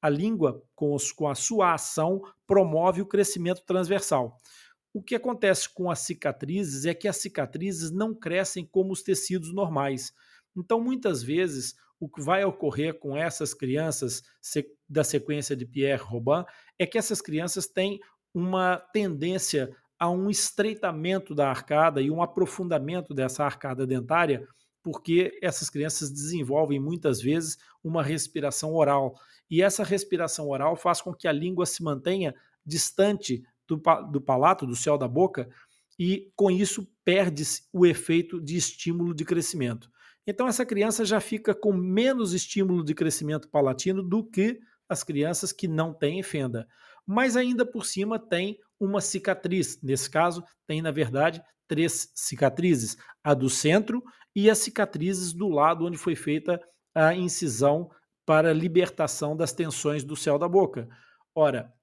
A 0.02 0.10
língua, 0.10 0.64
com, 0.74 0.94
os, 0.96 1.12
com 1.12 1.28
a 1.28 1.36
sua 1.36 1.74
ação, 1.74 2.22
promove 2.48 3.02
o 3.02 3.06
crescimento 3.06 3.62
transversal. 3.66 4.38
O 4.94 5.04
que 5.04 5.14
acontece 5.14 5.72
com 5.72 5.92
as 5.92 6.00
cicatrizes 6.00 6.86
é 6.86 6.94
que 6.94 7.08
as 7.08 7.18
cicatrizes 7.18 7.92
não 7.92 8.16
crescem 8.16 8.66
como 8.66 8.92
os 8.92 9.04
tecidos 9.04 9.54
normais. 9.54 10.14
Então, 10.56 10.82
muitas 10.82 11.22
vezes, 11.22 11.76
o 12.00 12.08
que 12.08 12.22
vai 12.22 12.44
ocorrer 12.44 12.98
com 12.98 13.16
essas 13.18 13.54
crianças 13.54 14.24
da 14.88 15.04
sequência 15.04 15.56
de 15.56 15.66
Pierre 15.66 16.02
Robin 16.02 16.46
é 16.78 16.86
que 16.86 16.98
essas 16.98 17.22
crianças 17.22 17.68
têm 17.68 18.00
uma 18.34 18.78
tendência 18.94 19.76
a 20.00 20.10
um 20.10 20.30
estreitamento 20.30 21.36
da 21.36 21.50
arcada 21.50 22.02
e 22.02 22.10
um 22.10 22.24
aprofundamento 22.24 23.14
dessa 23.14 23.44
arcada 23.44 23.86
dentária, 23.86 24.48
porque 24.82 25.38
essas 25.42 25.70
crianças 25.70 26.10
desenvolvem 26.10 26.80
muitas 26.80 27.22
vezes 27.22 27.58
uma 27.84 28.02
respiração 28.02 28.74
oral. 28.74 29.14
E 29.52 29.62
essa 29.62 29.84
respiração 29.84 30.48
oral 30.48 30.78
faz 30.78 31.02
com 31.02 31.14
que 31.14 31.28
a 31.28 31.34
língua 31.34 31.66
se 31.66 31.84
mantenha 31.84 32.34
distante 32.66 33.44
do, 33.68 33.82
do 34.10 34.22
palato, 34.22 34.66
do 34.66 34.76
céu 34.76 34.98
da 34.98 35.08
boca, 35.08 35.50
e 35.98 36.32
com 36.34 36.50
isso 36.50 36.88
perde-se 37.04 37.64
o 37.74 37.86
efeito 37.86 38.40
de 38.40 38.56
estímulo 38.56 39.14
de 39.14 39.26
crescimento. 39.26 39.92
Então 40.30 40.48
essa 40.48 40.64
criança 40.64 41.04
já 41.04 41.20
fica 41.20 41.56
com 41.56 41.74
menos 41.74 42.36
estímulo 42.36 42.84
de 42.84 42.94
crescimento 42.94 43.50
palatino 43.50 44.04
do 44.04 44.24
que 44.24 44.60
as 44.88 45.04
crianças 45.04 45.52
que 45.52 45.68
não 45.68 45.92
têm 45.92 46.22
fenda. 46.22 46.68
Mas 47.04 47.36
ainda 47.36 47.66
por 47.66 47.84
cima 47.84 48.20
tem 48.20 48.60
uma 48.80 49.02
cicatriz. 49.02 49.82
Nesse 49.82 50.08
caso, 50.08 50.44
tem 50.68 50.84
na 50.84 50.92
verdade 50.92 51.42
três 51.68 52.12
cicatrizes: 52.14 52.96
a 53.24 53.34
do 53.34 53.50
centro 53.50 54.04
e 54.36 54.52
as 54.52 54.60
cicatrizes 54.60 55.34
do 55.34 55.50
lado 55.50 55.88
onde 55.88 55.98
foi 55.98 56.16
feita 56.16 56.62
a 56.94 57.16
incisão 57.16 57.90
para 58.24 58.54
libertação 58.54 59.36
das 59.36 59.52
tensões 59.52 60.04
do 60.04 60.16
céu 60.16 60.38
da 60.38 60.48
boca. 60.48 60.88
Ora, 61.34 61.74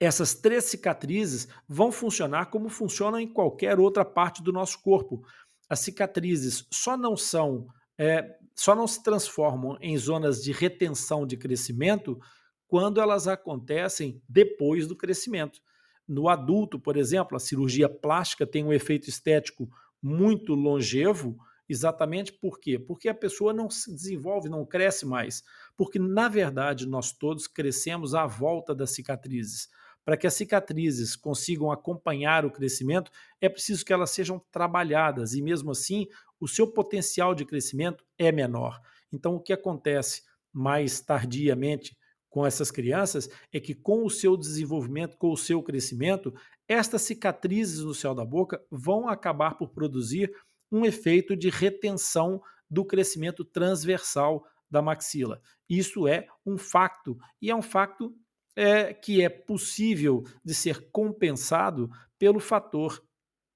essas 0.00 0.34
três 0.34 0.64
cicatrizes 0.64 1.46
vão 1.68 1.92
funcionar 1.92 2.46
como 2.46 2.68
funcionam 2.68 3.20
em 3.20 3.32
qualquer 3.32 3.78
outra 3.78 4.04
parte 4.04 4.42
do 4.42 4.52
nosso 4.52 4.82
corpo. 4.82 5.22
As 5.72 5.80
cicatrizes 5.80 6.66
só 6.70 6.98
não 6.98 7.16
são, 7.16 7.66
é, 7.96 8.36
só 8.54 8.76
não 8.76 8.86
se 8.86 9.02
transformam 9.02 9.78
em 9.80 9.96
zonas 9.96 10.42
de 10.42 10.52
retenção 10.52 11.26
de 11.26 11.34
crescimento 11.34 12.20
quando 12.68 13.00
elas 13.00 13.26
acontecem 13.26 14.22
depois 14.28 14.86
do 14.86 14.94
crescimento. 14.94 15.62
No 16.06 16.28
adulto, 16.28 16.78
por 16.78 16.98
exemplo, 16.98 17.38
a 17.38 17.40
cirurgia 17.40 17.88
plástica 17.88 18.46
tem 18.46 18.62
um 18.62 18.70
efeito 18.70 19.08
estético 19.08 19.66
muito 20.02 20.52
longevo, 20.52 21.38
exatamente 21.66 22.34
por 22.34 22.60
quê? 22.60 22.78
Porque 22.78 23.08
a 23.08 23.14
pessoa 23.14 23.54
não 23.54 23.70
se 23.70 23.94
desenvolve, 23.94 24.50
não 24.50 24.66
cresce 24.66 25.06
mais. 25.06 25.42
Porque, 25.74 25.98
na 25.98 26.28
verdade, 26.28 26.86
nós 26.86 27.12
todos 27.12 27.46
crescemos 27.46 28.14
à 28.14 28.26
volta 28.26 28.74
das 28.74 28.90
cicatrizes. 28.90 29.70
Para 30.04 30.16
que 30.16 30.26
as 30.26 30.34
cicatrizes 30.34 31.14
consigam 31.14 31.70
acompanhar 31.70 32.44
o 32.44 32.50
crescimento, 32.50 33.10
é 33.40 33.48
preciso 33.48 33.84
que 33.84 33.92
elas 33.92 34.10
sejam 34.10 34.40
trabalhadas 34.50 35.34
e, 35.34 35.42
mesmo 35.42 35.70
assim, 35.70 36.06
o 36.40 36.48
seu 36.48 36.66
potencial 36.66 37.34
de 37.34 37.44
crescimento 37.44 38.04
é 38.18 38.32
menor. 38.32 38.80
Então, 39.12 39.36
o 39.36 39.40
que 39.40 39.52
acontece 39.52 40.22
mais 40.52 41.00
tardiamente 41.00 41.96
com 42.28 42.46
essas 42.46 42.70
crianças 42.70 43.28
é 43.52 43.60
que, 43.60 43.74
com 43.74 44.04
o 44.04 44.10
seu 44.10 44.36
desenvolvimento, 44.36 45.16
com 45.18 45.30
o 45.30 45.36
seu 45.36 45.62
crescimento, 45.62 46.34
estas 46.66 47.02
cicatrizes 47.02 47.80
no 47.80 47.94
céu 47.94 48.14
da 48.14 48.24
boca 48.24 48.64
vão 48.70 49.08
acabar 49.08 49.54
por 49.56 49.68
produzir 49.68 50.32
um 50.70 50.84
efeito 50.84 51.36
de 51.36 51.50
retenção 51.50 52.40
do 52.70 52.84
crescimento 52.84 53.44
transversal 53.44 54.46
da 54.70 54.80
maxila. 54.80 55.40
Isso 55.68 56.08
é 56.08 56.26
um 56.46 56.56
facto, 56.56 57.18
e 57.40 57.50
é 57.50 57.54
um 57.54 57.60
facto 57.60 58.16
é, 58.54 58.92
que 58.92 59.22
é 59.22 59.28
possível 59.28 60.24
de 60.44 60.54
ser 60.54 60.90
compensado 60.90 61.90
pelo 62.18 62.40
fator 62.40 63.02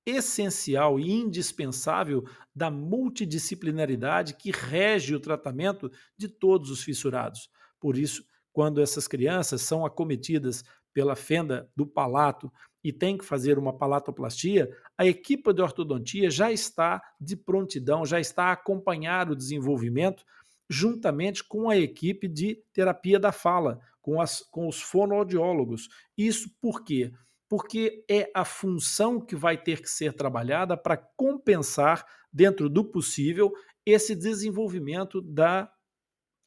essencial 0.07 1.00
e 1.00 1.11
indispensável 1.11 2.25
da 2.55 2.71
multidisciplinaridade 2.71 4.35
que 4.35 4.53
rege 4.53 5.15
o 5.15 5.21
tratamento 5.21 5.91
de 6.17 6.29
todos 6.29 6.71
os 6.71 6.83
fissurados. 6.83 7.50
Por 7.81 7.99
isso, 7.99 8.25
quando 8.53 8.81
essas 8.81 9.09
crianças 9.09 9.62
são 9.62 9.85
acometidas 9.85 10.65
pela 10.95 11.17
fenda 11.17 11.69
do 11.76 11.87
palato 11.87 12.50
e 12.83 12.93
tem 12.93 13.19
que 13.19 13.25
fazer 13.25 13.59
uma 13.59 13.76
palatoplastia, 13.76 14.71
a 14.97 15.05
equipe 15.05 15.53
de 15.53 15.61
ortodontia 15.61 16.31
já 16.31 16.53
está 16.53 17.03
de 17.21 17.37
prontidão, 17.37 18.07
já 18.07 18.21
está 18.21 18.45
a 18.45 18.53
acompanhar 18.53 19.29
o 19.29 19.37
desenvolvimento 19.37 20.25
juntamente 20.71 21.45
com 21.45 21.69
a 21.69 21.76
equipe 21.76 22.26
de 22.26 22.62
terapia 22.73 23.19
da 23.19 23.33
fala, 23.33 23.81
com, 24.07 24.21
as, 24.21 24.41
com 24.53 24.69
os 24.69 24.81
fonoaudiólogos. 24.81 25.89
Isso 26.17 26.49
por 26.61 26.85
quê? 26.85 27.13
Porque 27.49 28.05
é 28.09 28.31
a 28.33 28.45
função 28.45 29.21
que 29.21 29.35
vai 29.35 29.61
ter 29.61 29.83
que 29.83 29.91
ser 29.91 30.13
trabalhada 30.13 30.77
para 30.77 30.97
compensar, 30.97 32.07
dentro 32.33 32.69
do 32.69 32.85
possível, 32.85 33.53
esse 33.85 34.15
desenvolvimento 34.15 35.21
da 35.21 35.69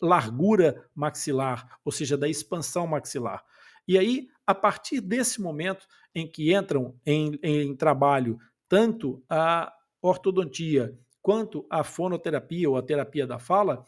largura 0.01 0.89
maxilar, 0.95 1.77
ou 1.83 1.91
seja, 1.91 2.17
da 2.17 2.29
expansão 2.29 2.87
maxilar. 2.87 3.43
E 3.85 3.97
aí, 3.97 4.29
a 4.47 4.55
partir 4.55 5.01
desse 5.01 5.41
momento 5.41 5.85
em 6.15 6.31
que 6.31 6.55
entram 6.55 6.97
em, 7.05 7.37
em 7.43 7.75
trabalho 7.75 8.37
tanto 8.69 9.21
a 9.29 9.73
ortodontia 10.01 10.97
quanto 11.21 11.65
a 11.69 11.83
fonoterapia 11.83 12.69
ou 12.69 12.77
a 12.77 12.83
terapia 12.83 13.27
da 13.27 13.37
fala, 13.37 13.83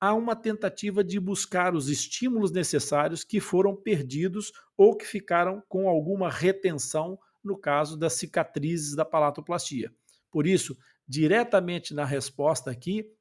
há 0.00 0.14
uma 0.14 0.34
tentativa 0.34 1.04
de 1.04 1.20
buscar 1.20 1.74
os 1.74 1.88
estímulos 1.88 2.50
necessários 2.50 3.22
que 3.22 3.38
foram 3.38 3.76
perdidos 3.76 4.52
ou 4.76 4.96
que 4.96 5.04
ficaram 5.04 5.62
com 5.68 5.88
alguma 5.88 6.30
retenção 6.30 7.18
no 7.44 7.56
caso 7.58 7.96
das 7.98 8.14
cicatrizes 8.14 8.96
da 8.96 9.04
palatoplastia. 9.04 9.92
Por 10.30 10.46
isso, 10.46 10.76
diretamente 11.06 11.92
na 11.92 12.04
resposta 12.04 12.70
aqui, 12.70 13.12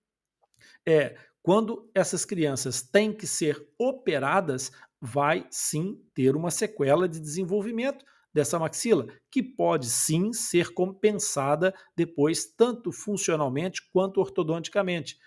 é 0.85 1.17
quando 1.41 1.89
essas 1.95 2.25
crianças 2.25 2.81
têm 2.81 3.13
que 3.13 3.25
ser 3.25 3.67
operadas, 3.77 4.71
vai 5.01 5.47
sim 5.49 6.01
ter 6.13 6.35
uma 6.35 6.51
sequela 6.51 7.07
de 7.07 7.19
desenvolvimento 7.19 8.05
dessa 8.33 8.59
maxila, 8.59 9.07
que 9.31 9.41
pode 9.41 9.89
sim 9.89 10.31
ser 10.33 10.73
compensada 10.73 11.73
depois, 11.95 12.45
tanto 12.45 12.91
funcionalmente 12.91 13.81
quanto 13.91 14.19
ortodonticamente. 14.19 15.17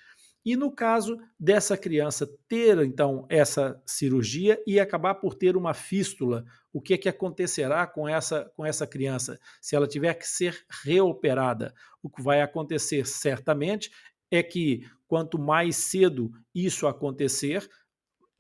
E 0.45 0.57
no 0.57 0.73
caso 0.73 1.19
dessa 1.39 1.77
criança 1.77 2.29
ter 2.49 2.79
então 2.79 3.27
essa 3.29 3.81
cirurgia 3.87 4.61
e 4.67 4.81
acabar 4.81 5.15
por 5.15 5.35
ter 5.35 5.57
uma 5.57 5.73
fístula, 5.73 6.45
o 6.73 6.81
que 6.81 6.95
é 6.95 6.99
que 6.99 7.09
acontecerá 7.09 7.87
com 7.87 8.09
essa 8.09 8.51
com 8.57 8.67
essa 8.67 8.87
criança 8.87 9.39
se 9.61 9.77
ela 9.77 9.87
tiver 9.87 10.15
que 10.15 10.27
ser 10.27 10.65
reoperada? 10.85 11.73
O 12.03 12.11
que 12.11 12.23
vai 12.23 12.43
acontecer 12.43 13.07
certamente 13.07 13.91
é 14.31 14.43
que 14.43 14.85
quanto 15.07 15.39
mais 15.39 15.77
cedo 15.77 16.33
isso 16.55 16.87
acontecer, 16.87 17.69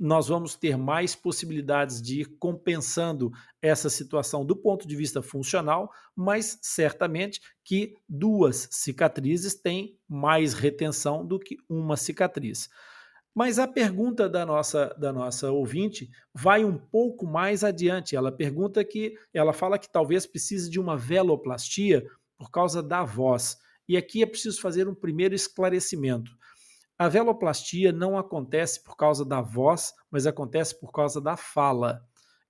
nós 0.02 0.26
vamos 0.26 0.56
ter 0.56 0.76
mais 0.76 1.14
possibilidades 1.14 2.02
de 2.02 2.22
ir 2.22 2.36
compensando 2.40 3.30
essa 3.62 3.88
situação 3.88 4.44
do 4.44 4.56
ponto 4.56 4.84
de 4.84 4.96
vista 4.96 5.22
funcional, 5.22 5.92
mas 6.16 6.58
certamente 6.60 7.40
que 7.64 7.94
duas 8.08 8.68
cicatrizes 8.72 9.54
têm 9.54 9.96
mais 10.08 10.54
retenção 10.54 11.24
do 11.24 11.38
que 11.38 11.56
uma 11.68 11.96
cicatriz. 11.96 12.68
Mas 13.32 13.60
a 13.60 13.68
pergunta 13.68 14.28
da 14.28 14.44
nossa, 14.44 14.88
da 14.98 15.12
nossa 15.12 15.52
ouvinte 15.52 16.10
vai 16.34 16.64
um 16.64 16.76
pouco 16.76 17.24
mais 17.24 17.62
adiante. 17.62 18.16
Ela 18.16 18.32
pergunta 18.32 18.84
que 18.84 19.14
ela 19.32 19.52
fala 19.52 19.78
que 19.78 19.90
talvez 19.90 20.26
precise 20.26 20.68
de 20.68 20.80
uma 20.80 20.96
veloplastia 20.96 22.04
por 22.36 22.50
causa 22.50 22.82
da 22.82 23.04
voz. 23.04 23.56
E 23.88 23.96
aqui 23.96 24.20
é 24.20 24.26
preciso 24.26 24.60
fazer 24.60 24.88
um 24.88 24.96
primeiro 24.96 25.32
esclarecimento. 25.32 26.32
A 26.98 27.08
veloplastia 27.08 27.92
não 27.92 28.16
acontece 28.16 28.82
por 28.82 28.96
causa 28.96 29.24
da 29.24 29.40
voz, 29.40 29.92
mas 30.10 30.26
acontece 30.26 30.78
por 30.78 30.92
causa 30.92 31.20
da 31.20 31.36
fala. 31.36 32.04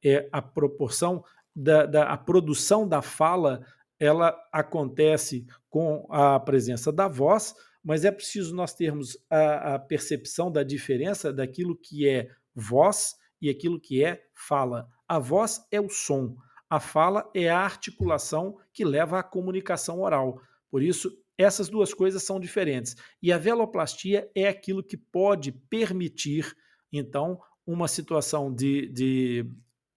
É 0.04 0.28
a 0.32 0.42
proporção 0.42 1.24
da, 1.54 1.86
da 1.86 2.04
a 2.04 2.16
produção 2.16 2.88
da 2.88 3.02
fala, 3.02 3.64
ela 3.98 4.36
acontece 4.52 5.46
com 5.68 6.06
a 6.10 6.40
presença 6.40 6.90
da 6.90 7.06
voz, 7.08 7.54
mas 7.84 8.04
é 8.04 8.10
preciso 8.10 8.54
nós 8.54 8.74
termos 8.74 9.16
a, 9.30 9.74
a 9.74 9.78
percepção 9.78 10.50
da 10.50 10.62
diferença 10.62 11.32
daquilo 11.32 11.76
que 11.76 12.08
é 12.08 12.28
voz 12.54 13.14
e 13.40 13.48
aquilo 13.48 13.80
que 13.80 14.04
é 14.04 14.22
fala. 14.34 14.88
A 15.06 15.18
voz 15.18 15.66
é 15.70 15.80
o 15.80 15.88
som, 15.88 16.36
a 16.70 16.80
fala 16.80 17.30
é 17.34 17.50
a 17.50 17.58
articulação 17.58 18.56
que 18.72 18.84
leva 18.84 19.18
à 19.18 19.22
comunicação 19.22 20.00
oral. 20.00 20.40
Por 20.70 20.82
isso, 20.82 21.12
essas 21.42 21.68
duas 21.68 21.92
coisas 21.92 22.22
são 22.22 22.40
diferentes. 22.40 22.96
E 23.22 23.32
a 23.32 23.38
veloplastia 23.38 24.30
é 24.34 24.48
aquilo 24.48 24.82
que 24.82 24.96
pode 24.96 25.52
permitir, 25.52 26.54
então, 26.92 27.40
uma 27.66 27.88
situação 27.88 28.52
de, 28.52 28.88
de 28.88 29.46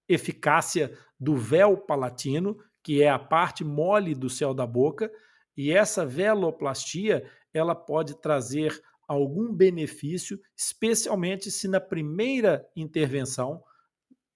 eficácia 0.08 0.98
do 1.20 1.36
véu 1.36 1.78
palatino, 1.78 2.58
que 2.84 3.02
é 3.02 3.10
a 3.10 3.20
parte 3.20 3.64
mole 3.64 4.14
do 4.14 4.30
céu 4.30 4.54
da 4.54 4.66
boca, 4.66 5.12
e 5.58 5.72
essa 5.72 6.06
veloplastia 6.06 7.30
ela 7.54 7.74
pode 7.74 8.20
trazer 8.22 8.80
algum 9.08 9.54
benefício, 9.54 10.40
especialmente 10.56 11.50
se 11.50 11.68
na 11.68 11.80
primeira 11.80 12.68
intervenção, 12.76 13.64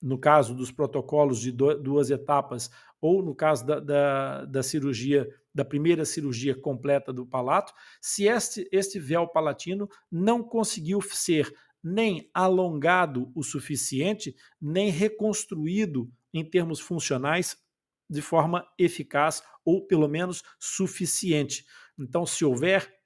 no 0.02 0.18
caso 0.18 0.56
dos 0.56 0.72
protocolos 0.72 1.42
de 1.42 1.52
duas 1.52 2.10
etapas, 2.10 2.70
ou 3.02 3.24
no 3.24 3.34
caso 3.36 3.66
da, 3.66 3.80
da, 3.80 4.46
da 4.46 4.64
cirurgia 4.64 5.28
da 5.54 5.66
primeira 5.66 6.06
cirurgia 6.06 6.56
completa 6.56 7.12
do 7.12 7.26
palato, 7.26 7.74
se 8.00 8.26
este, 8.28 8.70
este 8.72 9.00
véu 9.00 9.28
palatino 9.28 9.90
não 10.10 10.44
conseguiu 10.44 11.02
ser 11.02 11.54
nem 11.84 12.30
alongado 12.34 13.32
o 13.36 13.44
suficiente, 13.44 14.36
nem 14.62 14.90
reconstruído 14.90 16.12
em 16.34 16.46
termos 16.46 16.80
funcionais 16.80 17.58
de 18.10 18.22
forma 18.22 18.68
eficaz 18.78 19.44
ou 19.66 19.86
pelo 19.86 20.08
menos 20.08 20.44
suficiente. 20.60 21.66
Então, 21.98 22.26
se 22.26 22.44
houver 22.46 23.00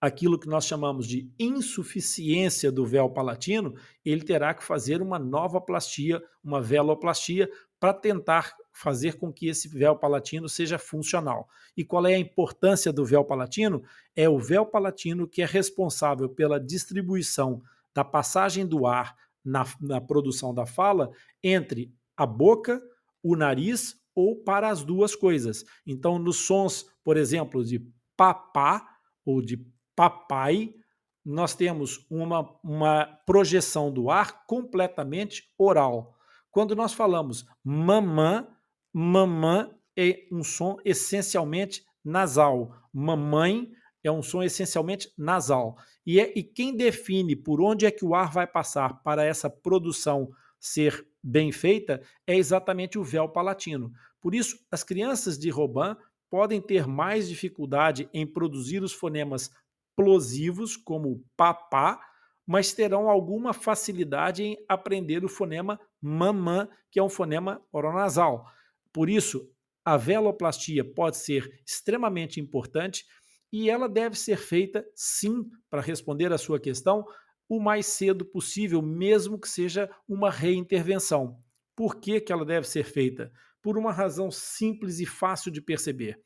aquilo 0.00 0.38
que 0.38 0.48
nós 0.48 0.66
chamamos 0.66 1.06
de 1.06 1.32
insuficiência 1.38 2.70
do 2.70 2.84
véu 2.84 3.08
palatino, 3.08 3.74
ele 4.04 4.22
terá 4.22 4.52
que 4.52 4.62
fazer 4.62 5.00
uma 5.00 5.18
nova 5.18 5.60
plastia, 5.60 6.22
uma 6.42 6.60
veloplastia, 6.60 7.50
para 7.84 7.92
tentar 7.92 8.56
fazer 8.72 9.18
com 9.18 9.30
que 9.30 9.46
esse 9.46 9.68
véu 9.68 9.94
palatino 9.94 10.48
seja 10.48 10.78
funcional. 10.78 11.46
E 11.76 11.84
qual 11.84 12.06
é 12.06 12.14
a 12.14 12.18
importância 12.18 12.90
do 12.90 13.04
véu 13.04 13.22
palatino? 13.22 13.82
É 14.16 14.26
o 14.26 14.38
véu 14.38 14.64
palatino 14.64 15.28
que 15.28 15.42
é 15.42 15.44
responsável 15.44 16.26
pela 16.30 16.58
distribuição 16.58 17.60
da 17.92 18.02
passagem 18.02 18.66
do 18.66 18.86
ar 18.86 19.14
na, 19.44 19.66
na 19.78 20.00
produção 20.00 20.54
da 20.54 20.64
fala 20.64 21.10
entre 21.42 21.92
a 22.16 22.24
boca, 22.24 22.82
o 23.22 23.36
nariz 23.36 24.00
ou 24.14 24.34
para 24.34 24.70
as 24.70 24.82
duas 24.82 25.14
coisas. 25.14 25.62
Então, 25.86 26.18
nos 26.18 26.46
sons, 26.46 26.86
por 27.04 27.18
exemplo, 27.18 27.62
de 27.62 27.86
papá 28.16 28.96
ou 29.26 29.42
de 29.42 29.62
papai, 29.94 30.74
nós 31.22 31.54
temos 31.54 32.06
uma, 32.08 32.50
uma 32.64 33.04
projeção 33.26 33.92
do 33.92 34.08
ar 34.08 34.46
completamente 34.46 35.52
oral. 35.58 36.13
Quando 36.54 36.76
nós 36.76 36.94
falamos 36.94 37.44
mamã, 37.64 38.46
mamã 38.92 39.74
é 39.96 40.24
um 40.30 40.44
som 40.44 40.76
essencialmente 40.84 41.84
nasal. 42.04 42.72
Mamãe 42.92 43.72
é 44.04 44.12
um 44.12 44.22
som 44.22 44.40
essencialmente 44.40 45.12
nasal. 45.18 45.76
E, 46.06 46.20
é, 46.20 46.32
e 46.38 46.44
quem 46.44 46.76
define 46.76 47.34
por 47.34 47.60
onde 47.60 47.86
é 47.86 47.90
que 47.90 48.04
o 48.04 48.14
ar 48.14 48.30
vai 48.30 48.46
passar 48.46 49.02
para 49.02 49.24
essa 49.24 49.50
produção 49.50 50.30
ser 50.60 51.04
bem 51.20 51.50
feita 51.50 52.00
é 52.24 52.36
exatamente 52.36 53.00
o 53.00 53.02
véu 53.02 53.28
palatino. 53.28 53.92
Por 54.20 54.32
isso, 54.32 54.56
as 54.70 54.84
crianças 54.84 55.36
de 55.36 55.50
Robin 55.50 55.96
podem 56.30 56.60
ter 56.60 56.86
mais 56.86 57.28
dificuldade 57.28 58.08
em 58.14 58.24
produzir 58.24 58.80
os 58.80 58.92
fonemas 58.92 59.50
plosivos, 59.96 60.76
como 60.76 61.20
papá, 61.36 62.00
mas 62.46 62.72
terão 62.72 63.08
alguma 63.08 63.52
facilidade 63.52 64.42
em 64.42 64.64
aprender 64.68 65.24
o 65.24 65.28
fonema 65.28 65.80
mamã, 66.00 66.68
que 66.90 66.98
é 66.98 67.02
um 67.02 67.08
fonema 67.08 67.62
oronasal. 67.72 68.46
Por 68.92 69.08
isso, 69.08 69.50
a 69.84 69.96
veloplastia 69.96 70.84
pode 70.84 71.16
ser 71.16 71.62
extremamente 71.66 72.40
importante 72.40 73.04
e 73.52 73.70
ela 73.70 73.88
deve 73.88 74.16
ser 74.16 74.36
feita, 74.36 74.84
sim, 74.94 75.48
para 75.70 75.80
responder 75.80 76.32
à 76.32 76.38
sua 76.38 76.58
questão, 76.58 77.04
o 77.48 77.60
mais 77.60 77.86
cedo 77.86 78.24
possível, 78.24 78.80
mesmo 78.82 79.38
que 79.38 79.48
seja 79.48 79.90
uma 80.08 80.30
reintervenção. 80.30 81.38
Por 81.76 82.00
que, 82.00 82.20
que 82.20 82.32
ela 82.32 82.44
deve 82.44 82.66
ser 82.66 82.84
feita? 82.84 83.32
Por 83.62 83.76
uma 83.78 83.92
razão 83.92 84.30
simples 84.30 85.00
e 85.00 85.06
fácil 85.06 85.50
de 85.50 85.60
perceber. 85.60 86.20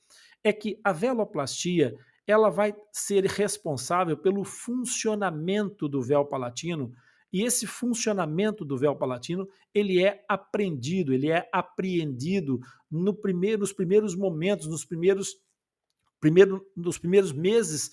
É 0.45 0.53
que 0.53 0.81
a 0.85 0.93
veloplastia 0.93 1.95
ela 2.29 2.51
vai 2.51 2.77
ser 2.93 3.25
responsável 3.25 4.15
pelo 4.15 4.45
funcionamento 4.45 5.89
do 5.89 6.03
véu 6.03 6.27
palatino, 6.27 6.93
e 7.33 7.43
esse 7.43 7.67
funcionamento 7.67 8.65
do 8.65 8.77
véu 8.77 8.95
palatino, 8.95 9.49
ele 9.75 10.03
é 10.03 10.25
aprendido, 10.29 11.13
ele 11.13 11.31
é 11.31 11.49
apreendido 11.53 12.61
no 12.91 13.15
primeiro, 13.15 13.61
nos 13.61 13.73
primeiros 13.73 14.15
momentos, 14.15 14.67
nos 14.67 14.85
primeiros, 14.85 15.37
primeiro, 16.21 16.67
nos 16.77 16.99
primeiros 16.99 17.33
meses, 17.33 17.91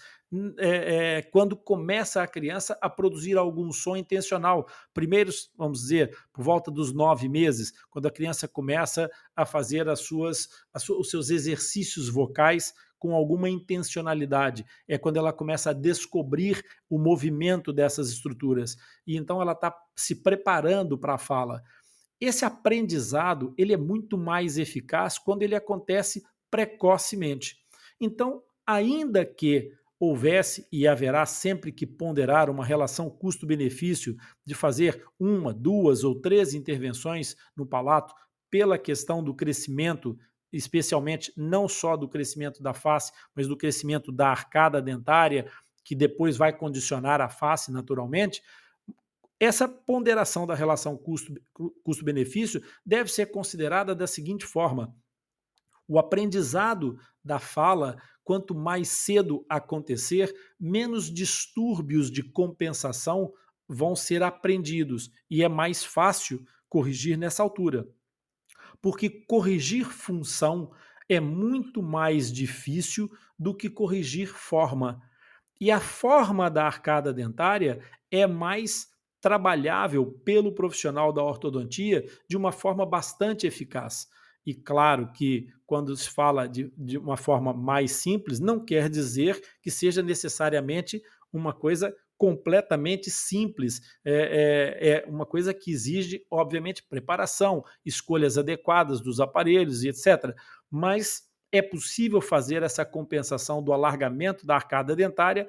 é, 0.58 1.17
é, 1.17 1.21
quando 1.21 1.56
começa 1.56 2.21
a 2.21 2.28
criança 2.28 2.78
a 2.82 2.89
produzir 2.89 3.38
algum 3.38 3.71
som 3.71 3.95
intencional. 3.95 4.67
Primeiros, 4.93 5.52
vamos 5.58 5.82
dizer, 5.82 6.17
por 6.34 6.43
volta 6.43 6.71
dos 6.71 6.93
nove 6.93 7.30
meses, 7.30 7.74
quando 7.89 8.08
a 8.08 8.12
criança 8.12 8.48
começa 8.48 9.10
a 9.36 9.45
fazer 9.45 9.88
as 9.88 10.00
suas, 10.00 10.50
as, 10.74 10.88
os 10.89 11.10
seus 11.10 11.30
exercícios 11.30 12.10
vocais 12.10 12.74
com 13.06 13.13
alguma 13.13 13.48
intencionalidade. 13.48 14.65
É 14.88 14.98
quando 14.98 15.18
ela 15.18 15.32
começa 15.32 15.70
a 15.70 15.74
descobrir 15.74 16.65
o 16.89 16.98
movimento 16.98 17.72
dessas 17.72 18.10
estruturas. 18.10 18.76
E 19.06 19.15
então 19.15 19.39
ela 19.39 19.52
está 19.52 19.72
se 19.96 20.24
preparando 20.24 20.98
para 20.98 21.13
a 21.13 21.20
fala. 21.20 21.62
Esse 22.20 22.46
aprendizado 22.46 23.54
ele 23.60 23.74
é 23.74 23.78
muito 23.78 24.18
mais 24.18 24.58
eficaz 24.58 25.20
quando 25.20 25.44
ele 25.44 25.54
acontece 25.54 26.24
precocemente. 26.50 27.58
Então, 28.02 28.41
ainda 28.65 29.24
que 29.24 29.72
houvesse 30.00 30.68
e 30.72 30.88
haverá 30.88 31.28
sempre 31.28 31.72
que 31.72 31.86
ponderar 31.86 32.50
uma 32.50 32.65
relação 32.65 33.08
custo-benefício 33.08 34.15
de 34.44 34.56
fazer 34.56 35.06
uma, 35.20 35.54
duas 35.54 36.04
ou 36.04 36.20
três 36.20 36.56
intervenções 36.56 37.36
no 37.56 37.68
palato 37.68 38.15
pela 38.50 38.80
questão 38.80 39.24
do 39.24 39.36
crescimento 39.36 40.18
especialmente 40.51 41.34
não 41.36 41.67
só 41.67 41.97
do 41.97 42.08
crescimento 42.08 42.62
da 42.62 42.73
face, 42.73 43.12
mas 43.36 43.47
do 43.47 43.58
crescimento 43.58 44.12
da 44.12 44.29
arcada 44.29 44.81
dentária, 44.81 45.51
que 45.84 45.95
depois 45.95 46.38
vai 46.38 46.51
condicionar 46.51 47.21
a 47.21 47.29
face 47.29 47.71
naturalmente, 47.71 48.41
essa 49.39 49.67
ponderação 49.67 50.47
da 50.47 50.55
relação 50.55 50.97
custo-benefício 51.84 52.63
deve 52.86 53.12
ser 53.12 53.27
considerada 53.27 53.93
da 53.93 54.08
seguinte 54.08 54.45
forma: 54.45 54.95
o 55.88 55.99
aprendizado 55.99 56.97
da 57.23 57.38
fala, 57.38 58.01
quanto 58.23 58.55
mais 58.55 58.88
cedo 58.88 59.45
acontecer, 59.49 60.34
menos 60.60 61.13
distúrbios 61.13 62.10
de 62.10 62.23
compensação 62.23 63.34
vão 63.67 63.95
ser 63.95 64.23
aprendidos 64.23 65.12
e 65.29 65.43
é 65.43 65.49
mais 65.49 65.84
fácil 65.84 66.45
corrigir 66.69 67.17
nessa 67.17 67.43
altura 67.43 67.88
porque 68.86 69.10
corrigir 69.10 69.88
função 69.88 70.71
é 71.10 71.19
muito 71.19 71.82
mais 71.82 72.32
difícil 72.32 73.12
do 73.36 73.52
que 73.52 73.67
corrigir 73.67 74.28
forma. 74.28 75.02
E 75.60 75.71
a 75.71 75.80
forma 75.80 76.52
da 76.52 76.67
arcada 76.67 77.12
dentária 77.12 77.80
é 78.12 78.28
mais 78.28 78.88
trabalhável 79.19 80.06
pelo 80.24 80.52
profissional 80.52 81.12
da 81.12 81.24
ortodontia 81.24 82.06
de 82.30 82.38
uma 82.38 82.52
forma 82.52 82.86
bastante 82.86 83.48
eficaz. 83.48 84.08
E 84.45 84.54
claro 84.54 85.12
que 85.12 85.52
quando 85.65 85.98
se 85.98 86.08
fala 86.08 86.48
de, 86.48 86.71
de 86.78 87.00
uma 87.00 87.17
forma 87.17 87.52
mais 87.52 87.91
simples, 87.93 88.39
não 88.39 88.63
quer 88.63 88.88
dizer 88.88 89.41
que 89.63 89.71
seja 89.71 90.04
necessariamente 90.04 91.02
uma 91.34 91.54
coisa 91.54 91.91
completamente 92.17 93.10
simples. 93.10 93.82
É, 94.04 94.13
é, 94.13 94.89
é, 94.89 95.06
uma 95.08 95.25
coisa 95.25 95.54
que 95.54 95.71
exige, 95.71 96.25
obviamente, 96.30 96.84
preparação, 96.84 97.63
escolhas 97.86 98.38
adequadas 98.38 99.01
dos 99.01 99.19
aparelhos 99.19 99.84
e 99.84 99.89
etc. 99.89 100.34
Mas 100.69 101.23
é 101.51 101.62
possível 101.62 102.21
fazer 102.21 102.63
essa 102.63 102.86
compensação 102.86 103.63
do 103.63 103.71
alargamento 103.71 104.45
da 104.45 104.56
arcada 104.56 104.95
dentária, 104.95 105.47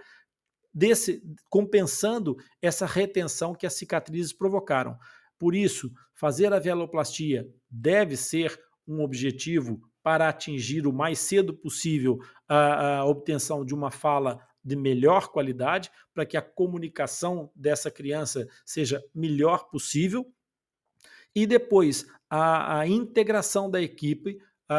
desse, 0.73 1.23
compensando 1.49 2.37
essa 2.61 2.87
retenção 2.87 3.55
que 3.55 3.67
as 3.67 3.75
cicatrizes 3.75 4.33
provocaram. 4.33 4.97
Por 5.39 5.55
isso, 5.55 5.91
fazer 6.15 6.53
a 6.53 6.59
veloplastia 6.59 7.49
deve 7.71 8.17
ser 8.17 8.59
um 8.87 9.03
objetivo 9.03 9.81
para 10.03 10.29
atingir 10.29 10.87
o 10.87 10.93
mais 10.93 11.19
cedo 11.19 11.53
possível 11.53 12.19
a, 12.49 12.99
a 12.99 13.05
obtenção 13.05 13.65
de 13.65 13.75
uma 13.75 13.91
fala 13.91 14.39
de 14.67 14.75
melhor 14.75 15.29
qualidade, 15.29 15.91
para 16.13 16.27
que 16.27 16.37
a 16.37 16.43
comunicação 16.43 17.49
dessa 17.55 17.89
criança 17.89 18.49
seja 18.65 19.03
melhor 19.15 19.71
possível. 19.71 20.27
E 21.33 21.47
depois, 21.47 22.05
a, 22.29 22.81
a 22.81 22.89
integração 22.89 23.71
da 23.71 23.81
equipe, 23.81 24.41
a, 24.69 24.79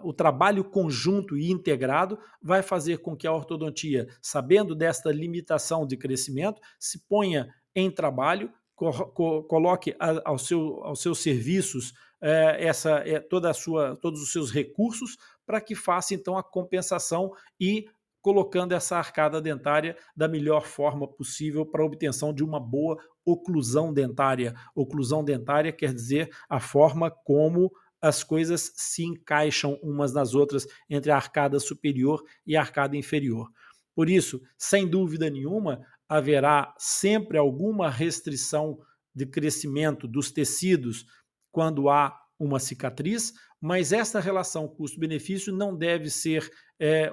o 0.04 0.12
trabalho 0.12 0.62
conjunto 0.62 1.38
e 1.38 1.50
integrado 1.50 2.18
vai 2.42 2.62
fazer 2.62 2.98
com 2.98 3.16
que 3.16 3.26
a 3.26 3.32
ortodontia, 3.32 4.06
sabendo 4.20 4.74
desta 4.74 5.10
limitação 5.10 5.86
de 5.86 5.96
crescimento, 5.96 6.60
se 6.78 6.98
ponha 7.08 7.48
em 7.74 7.90
trabalho, 7.90 8.52
co 8.74 9.42
coloque 9.44 9.96
ao 10.24 10.36
seu, 10.36 10.84
aos 10.84 11.00
seus 11.00 11.20
serviços 11.20 11.94
é, 12.20 12.66
essa, 12.66 12.98
é, 13.06 13.20
toda 13.20 13.48
a 13.48 13.54
sua, 13.54 13.96
todos 13.96 14.20
os 14.20 14.30
seus 14.32 14.50
recursos 14.50 15.16
para 15.44 15.60
que 15.60 15.74
faça 15.74 16.14
então 16.14 16.38
a 16.38 16.42
compensação 16.42 17.32
e 17.58 17.86
colocando 18.22 18.72
essa 18.72 18.96
arcada 18.96 19.40
dentária 19.40 19.96
da 20.16 20.28
melhor 20.28 20.64
forma 20.64 21.06
possível 21.08 21.66
para 21.66 21.84
obtenção 21.84 22.32
de 22.32 22.44
uma 22.44 22.60
boa 22.60 22.96
oclusão 23.24 23.92
dentária. 23.92 24.54
Oclusão 24.74 25.24
dentária 25.24 25.72
quer 25.72 25.92
dizer 25.92 26.30
a 26.48 26.60
forma 26.60 27.10
como 27.10 27.70
as 28.00 28.24
coisas 28.24 28.72
se 28.74 29.04
encaixam 29.04 29.78
umas 29.82 30.12
nas 30.12 30.34
outras 30.34 30.66
entre 30.88 31.10
a 31.10 31.16
arcada 31.16 31.58
superior 31.60 32.22
e 32.46 32.56
a 32.56 32.60
arcada 32.60 32.96
inferior. 32.96 33.48
Por 33.94 34.08
isso, 34.08 34.40
sem 34.56 34.88
dúvida 34.88 35.28
nenhuma, 35.28 35.84
haverá 36.08 36.74
sempre 36.78 37.36
alguma 37.38 37.90
restrição 37.90 38.78
de 39.14 39.26
crescimento 39.26 40.08
dos 40.08 40.30
tecidos 40.30 41.06
quando 41.50 41.88
há 41.88 42.18
uma 42.38 42.58
cicatriz, 42.58 43.32
mas 43.60 43.92
essa 43.92 44.18
relação 44.18 44.66
custo-benefício 44.66 45.52
não 45.52 45.76
deve 45.76 46.10
ser 46.10 46.50
é, 46.80 47.12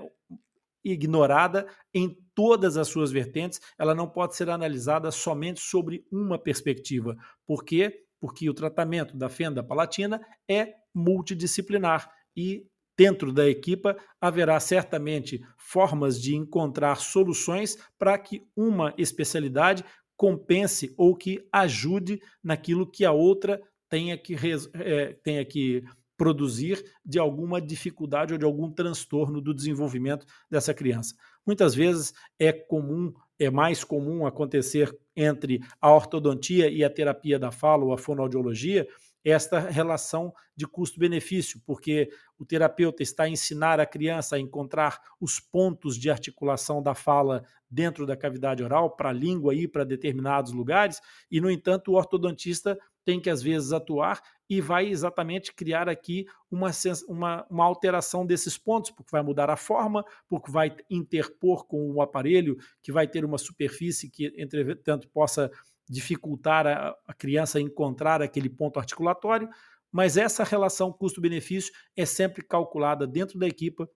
ignorada 0.83 1.67
em 1.93 2.17
todas 2.33 2.77
as 2.77 2.87
suas 2.87 3.11
vertentes, 3.11 3.59
ela 3.77 3.93
não 3.93 4.07
pode 4.07 4.35
ser 4.35 4.49
analisada 4.49 5.11
somente 5.11 5.59
sobre 5.59 6.05
uma 6.11 6.37
perspectiva. 6.37 7.17
Por 7.45 7.63
quê? 7.63 8.03
Porque 8.19 8.49
o 8.49 8.53
tratamento 8.53 9.17
da 9.17 9.29
fenda 9.29 9.63
palatina 9.63 10.21
é 10.49 10.73
multidisciplinar 10.93 12.11
e 12.35 12.65
dentro 12.97 13.31
da 13.31 13.47
equipa 13.47 13.97
haverá 14.19 14.59
certamente 14.59 15.41
formas 15.57 16.21
de 16.21 16.35
encontrar 16.35 16.95
soluções 16.97 17.77
para 17.97 18.17
que 18.17 18.45
uma 18.55 18.93
especialidade 18.97 19.85
compense 20.17 20.93
ou 20.97 21.15
que 21.15 21.47
ajude 21.49 22.21
naquilo 22.43 22.85
que 22.85 23.05
a 23.05 23.11
outra 23.13 23.61
tenha 23.87 24.17
que, 24.17 24.35
é, 24.73 25.13
tenha 25.23 25.45
que 25.45 25.83
produzir 26.19 26.83
de 27.05 27.17
alguma 27.17 27.61
dificuldade 27.61 28.33
ou 28.33 28.37
de 28.37 28.43
algum 28.43 28.69
transtorno 28.69 29.39
do 29.39 29.53
desenvolvimento 29.53 30.25
dessa 30.51 30.73
criança. 30.73 31.15
Muitas 31.47 31.73
vezes 31.73 32.13
é 32.37 32.51
comum, 32.51 33.13
é 33.39 33.49
mais 33.49 33.85
comum 33.85 34.27
acontecer 34.27 34.93
entre 35.15 35.61
a 35.79 35.89
ortodontia 35.89 36.69
e 36.69 36.83
a 36.83 36.89
terapia 36.89 37.39
da 37.39 37.51
fala 37.51 37.85
ou 37.85 37.93
a 37.93 37.97
fonoaudiologia, 37.97 38.85
esta 39.23 39.59
relação 39.59 40.33
de 40.55 40.67
custo-benefício, 40.67 41.61
porque 41.65 42.09
o 42.37 42.45
terapeuta 42.45 43.01
está 43.01 43.23
a 43.23 43.29
ensinar 43.29 43.79
a 43.79 43.85
criança 43.85 44.35
a 44.35 44.39
encontrar 44.39 44.99
os 45.21 45.39
pontos 45.39 45.97
de 45.97 46.09
articulação 46.09 46.83
da 46.83 46.93
fala 46.93 47.43
dentro 47.69 48.05
da 48.05 48.17
cavidade 48.17 48.61
oral, 48.61 48.95
para 48.95 49.09
a 49.09 49.13
língua 49.13 49.55
ir 49.55 49.69
para 49.69 49.85
determinados 49.85 50.51
lugares, 50.51 50.99
e, 51.31 51.39
no 51.39 51.49
entanto, 51.49 51.91
o 51.91 51.95
ortodontista 51.95 52.77
tem 53.09 53.19
que, 53.19 53.31
às 53.31 53.41
vezes, 53.41 53.73
atuar 53.73 54.21
e 54.47 54.61
vai 54.61 54.87
exatamente 54.87 55.51
criar 55.51 55.89
aqui 55.89 56.27
uma, 56.51 56.69
uma, 57.07 57.43
uma 57.49 57.65
alteração 57.65 58.23
desses 58.23 58.55
pontos, 58.55 58.91
porque 58.91 59.09
vai 59.11 59.23
mudar 59.23 59.49
a 59.49 59.57
forma, 59.57 60.05
porque 60.27 60.51
vai 60.51 60.77
interpor 60.87 61.65
com 61.65 61.91
o 61.91 62.03
aparelho, 62.03 62.55
que 62.83 62.91
vai 62.91 63.07
ter 63.07 63.25
uma 63.25 63.39
superfície 63.39 64.11
que, 64.11 64.31
entretanto, 64.37 65.09
possa 65.09 65.49
dificultar 65.89 66.67
a, 66.67 66.95
a 67.07 67.13
criança 67.15 67.59
encontrar 67.59 68.21
aquele 68.21 68.47
ponto 68.47 68.77
articulatório, 68.77 69.49
mas 69.91 70.15
essa 70.15 70.43
relação 70.43 70.93
custo-benefício 70.93 71.73
é 71.97 72.05
sempre 72.05 72.43
calculada 72.43 73.07
dentro 73.07 73.39
da 73.39 73.47
equipa 73.47 73.89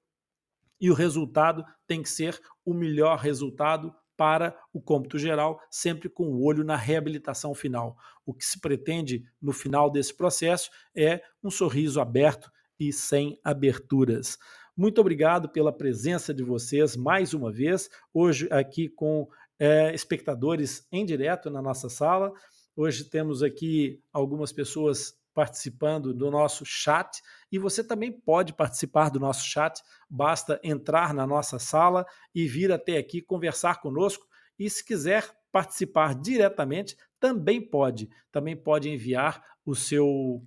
e 0.82 0.90
o 0.90 0.96
resultado 0.96 1.64
tem 1.86 2.02
que 2.02 2.10
ser 2.10 2.42
o 2.66 2.74
melhor 2.74 3.20
resultado 3.20 3.94
para 4.16 4.56
o 4.72 4.82
cômputo 4.82 5.18
geral, 5.18 5.60
sempre 5.70 6.10
com 6.10 6.26
o 6.26 6.44
olho 6.44 6.64
na 6.64 6.76
reabilitação 6.76 7.54
final. 7.54 7.98
O 8.26 8.34
que 8.34 8.46
se 8.46 8.60
pretende 8.60 9.24
no 9.42 9.52
final 9.52 9.90
desse 9.90 10.14
processo 10.14 10.70
é 10.96 11.22
um 11.44 11.50
sorriso 11.50 12.00
aberto 12.00 12.52
e 12.80 12.92
sem 12.92 13.40
aberturas. 13.44 14.38
Muito 14.76 15.00
obrigado 15.00 15.50
pela 15.50 15.72
presença 15.72 16.34
de 16.34 16.44
vocês 16.44 16.96
mais 16.96 17.34
uma 17.34 17.52
vez, 17.52 17.90
hoje 18.14 18.48
aqui 18.52 18.90
com 18.90 19.28
é, 19.60 19.94
espectadores 19.94 20.88
em 20.92 21.06
direto 21.06 21.50
na 21.50 21.62
nossa 21.62 21.90
sala. 21.90 22.34
Hoje 22.76 23.04
temos 23.06 23.44
aqui 23.44 24.02
algumas 24.12 24.52
pessoas 24.52 25.14
participando 25.34 26.14
do 26.14 26.30
nosso 26.30 26.66
chat 26.66 27.22
e 27.52 27.58
você 27.58 27.84
também 27.84 28.12
pode 28.12 28.54
participar 28.54 29.10
do 29.10 29.20
nosso 29.20 29.46
chat. 29.46 29.82
Basta 30.10 30.60
entrar 30.64 31.14
na 31.14 31.26
nossa 31.26 31.60
sala 31.60 32.06
e 32.34 32.48
vir 32.48 32.72
até 32.72 32.98
aqui 32.98 33.22
conversar 33.22 33.82
conosco. 33.82 34.26
E 34.58 34.70
se 34.70 34.86
quiser 34.86 35.30
participar 35.52 36.16
diretamente, 36.16 36.96
também 37.20 37.62
pode. 37.62 38.10
Também 38.32 38.56
pode 38.56 38.90
enviar 38.90 39.44
o 39.66 39.76
seu 39.76 40.46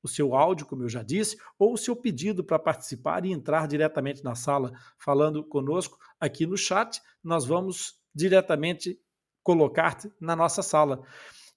o 0.00 0.06
seu 0.06 0.32
áudio, 0.32 0.64
como 0.64 0.84
eu 0.84 0.88
já 0.88 1.02
disse, 1.02 1.36
ou 1.58 1.74
o 1.74 1.76
seu 1.76 1.96
pedido 1.96 2.44
para 2.44 2.58
participar 2.58 3.24
e 3.24 3.32
entrar 3.32 3.66
diretamente 3.66 4.22
na 4.22 4.36
sala 4.36 4.72
falando 4.96 5.42
conosco 5.44 5.98
aqui 6.20 6.46
no 6.46 6.56
chat. 6.56 7.02
Nós 7.22 7.44
vamos 7.44 8.00
diretamente 8.14 8.96
colocar-te 9.42 10.10
na 10.20 10.36
nossa 10.36 10.62
sala. 10.62 11.02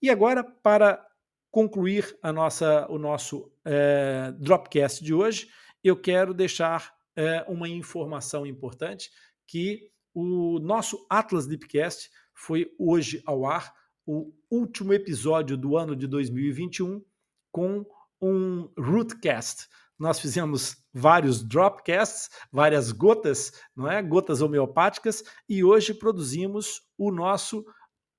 E 0.01 0.09
agora, 0.09 0.43
para 0.43 1.05
concluir 1.51 2.17
a 2.23 2.31
nossa, 2.31 2.87
o 2.89 2.97
nosso 2.97 3.51
é, 3.65 4.33
Dropcast 4.39 5.03
de 5.03 5.13
hoje, 5.13 5.49
eu 5.83 5.99
quero 5.99 6.33
deixar 6.33 6.93
é, 7.15 7.43
uma 7.47 7.67
informação 7.67 8.45
importante 8.45 9.11
que 9.45 9.91
o 10.13 10.59
nosso 10.59 11.05
Atlas 11.09 11.45
Deepcast 11.45 12.09
foi 12.33 12.73
hoje 12.79 13.21
ao 13.25 13.45
ar, 13.45 13.73
o 14.05 14.33
último 14.49 14.93
episódio 14.93 15.57
do 15.57 15.77
ano 15.77 15.95
de 15.95 16.07
2021, 16.07 17.03
com 17.51 17.85
um 18.21 18.69
Rootcast. 18.77 19.67
Nós 19.99 20.19
fizemos 20.19 20.77
vários 20.93 21.43
dropcasts, 21.43 22.29
várias 22.51 22.91
gotas, 22.91 23.51
não 23.75 23.89
é? 23.89 24.01
Gotas 24.01 24.41
homeopáticas, 24.41 25.23
e 25.47 25.63
hoje 25.63 25.93
produzimos 25.93 26.81
o 26.97 27.11
nosso 27.11 27.63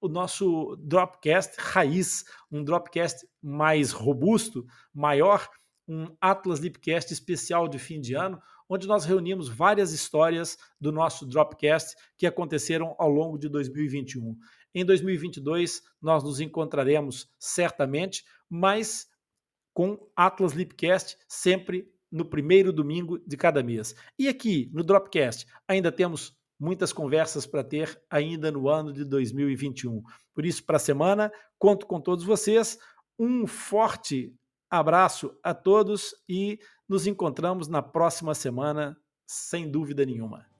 o 0.03 0.09
nosso 0.09 0.77
dropcast 0.81 1.55
raiz, 1.59 2.25
um 2.51 2.65
dropcast 2.65 3.25
mais 3.41 3.93
robusto, 3.93 4.67
maior, 4.93 5.49
um 5.89 6.09
Atlas 6.21 6.59
Lipcast 6.59 7.13
especial 7.13 7.69
de 7.69 7.79
fim 7.79 8.01
de 8.01 8.15
ano, 8.15 8.43
onde 8.69 8.87
nós 8.87 9.05
reunimos 9.05 9.49
várias 9.49 9.93
histórias 9.93 10.59
do 10.81 10.91
nosso 10.91 11.25
Dropcast 11.27 11.95
que 12.17 12.27
aconteceram 12.27 12.97
ao 12.99 13.09
longo 13.09 13.39
de 13.39 13.49
2021. 13.49 14.37
Em 14.75 14.85
2022, 14.85 15.83
nós 16.01 16.25
nos 16.25 16.41
encontraremos 16.41 17.31
certamente, 17.39 18.25
mas 18.49 19.07
com 19.73 19.99
Atlas 20.17 20.53
Lipcast 20.53 21.17
sempre 21.29 21.87
no 22.11 22.25
primeiro 22.25 22.73
domingo 22.73 23.19
de 23.19 23.37
cada 23.37 23.63
mês. 23.63 23.95
E 24.19 24.27
aqui 24.29 24.71
no 24.73 24.83
Dropcast 24.83 25.47
ainda 25.69 25.93
temos 25.93 26.35
muitas 26.63 26.93
conversas 26.93 27.45
para 27.45 27.65
ter 27.65 28.01
ainda 28.09 28.53
no 28.53 28.69
ano 28.69 28.93
de 28.93 29.05
2021. 29.05 30.01
Por 30.33 30.47
isso, 30.47 30.65
para 30.65 30.77
a 30.77 30.81
semana, 30.81 31.33
conto 31.59 31.87
com 31.87 32.01
todos 32.01 32.25
vocês. 32.25 32.79
Um 33.19 33.49
forte 33.49 34.33
abraço 34.71 35.37
a 35.43 35.53
todos 35.53 36.15
e 36.29 36.61
nos 36.89 37.05
encontramos 37.09 37.67
na 37.67 37.83
próxima 37.83 38.33
semana, 38.33 38.97
sem 39.27 39.69
dúvida 39.69 40.07
nenhuma. 40.07 40.52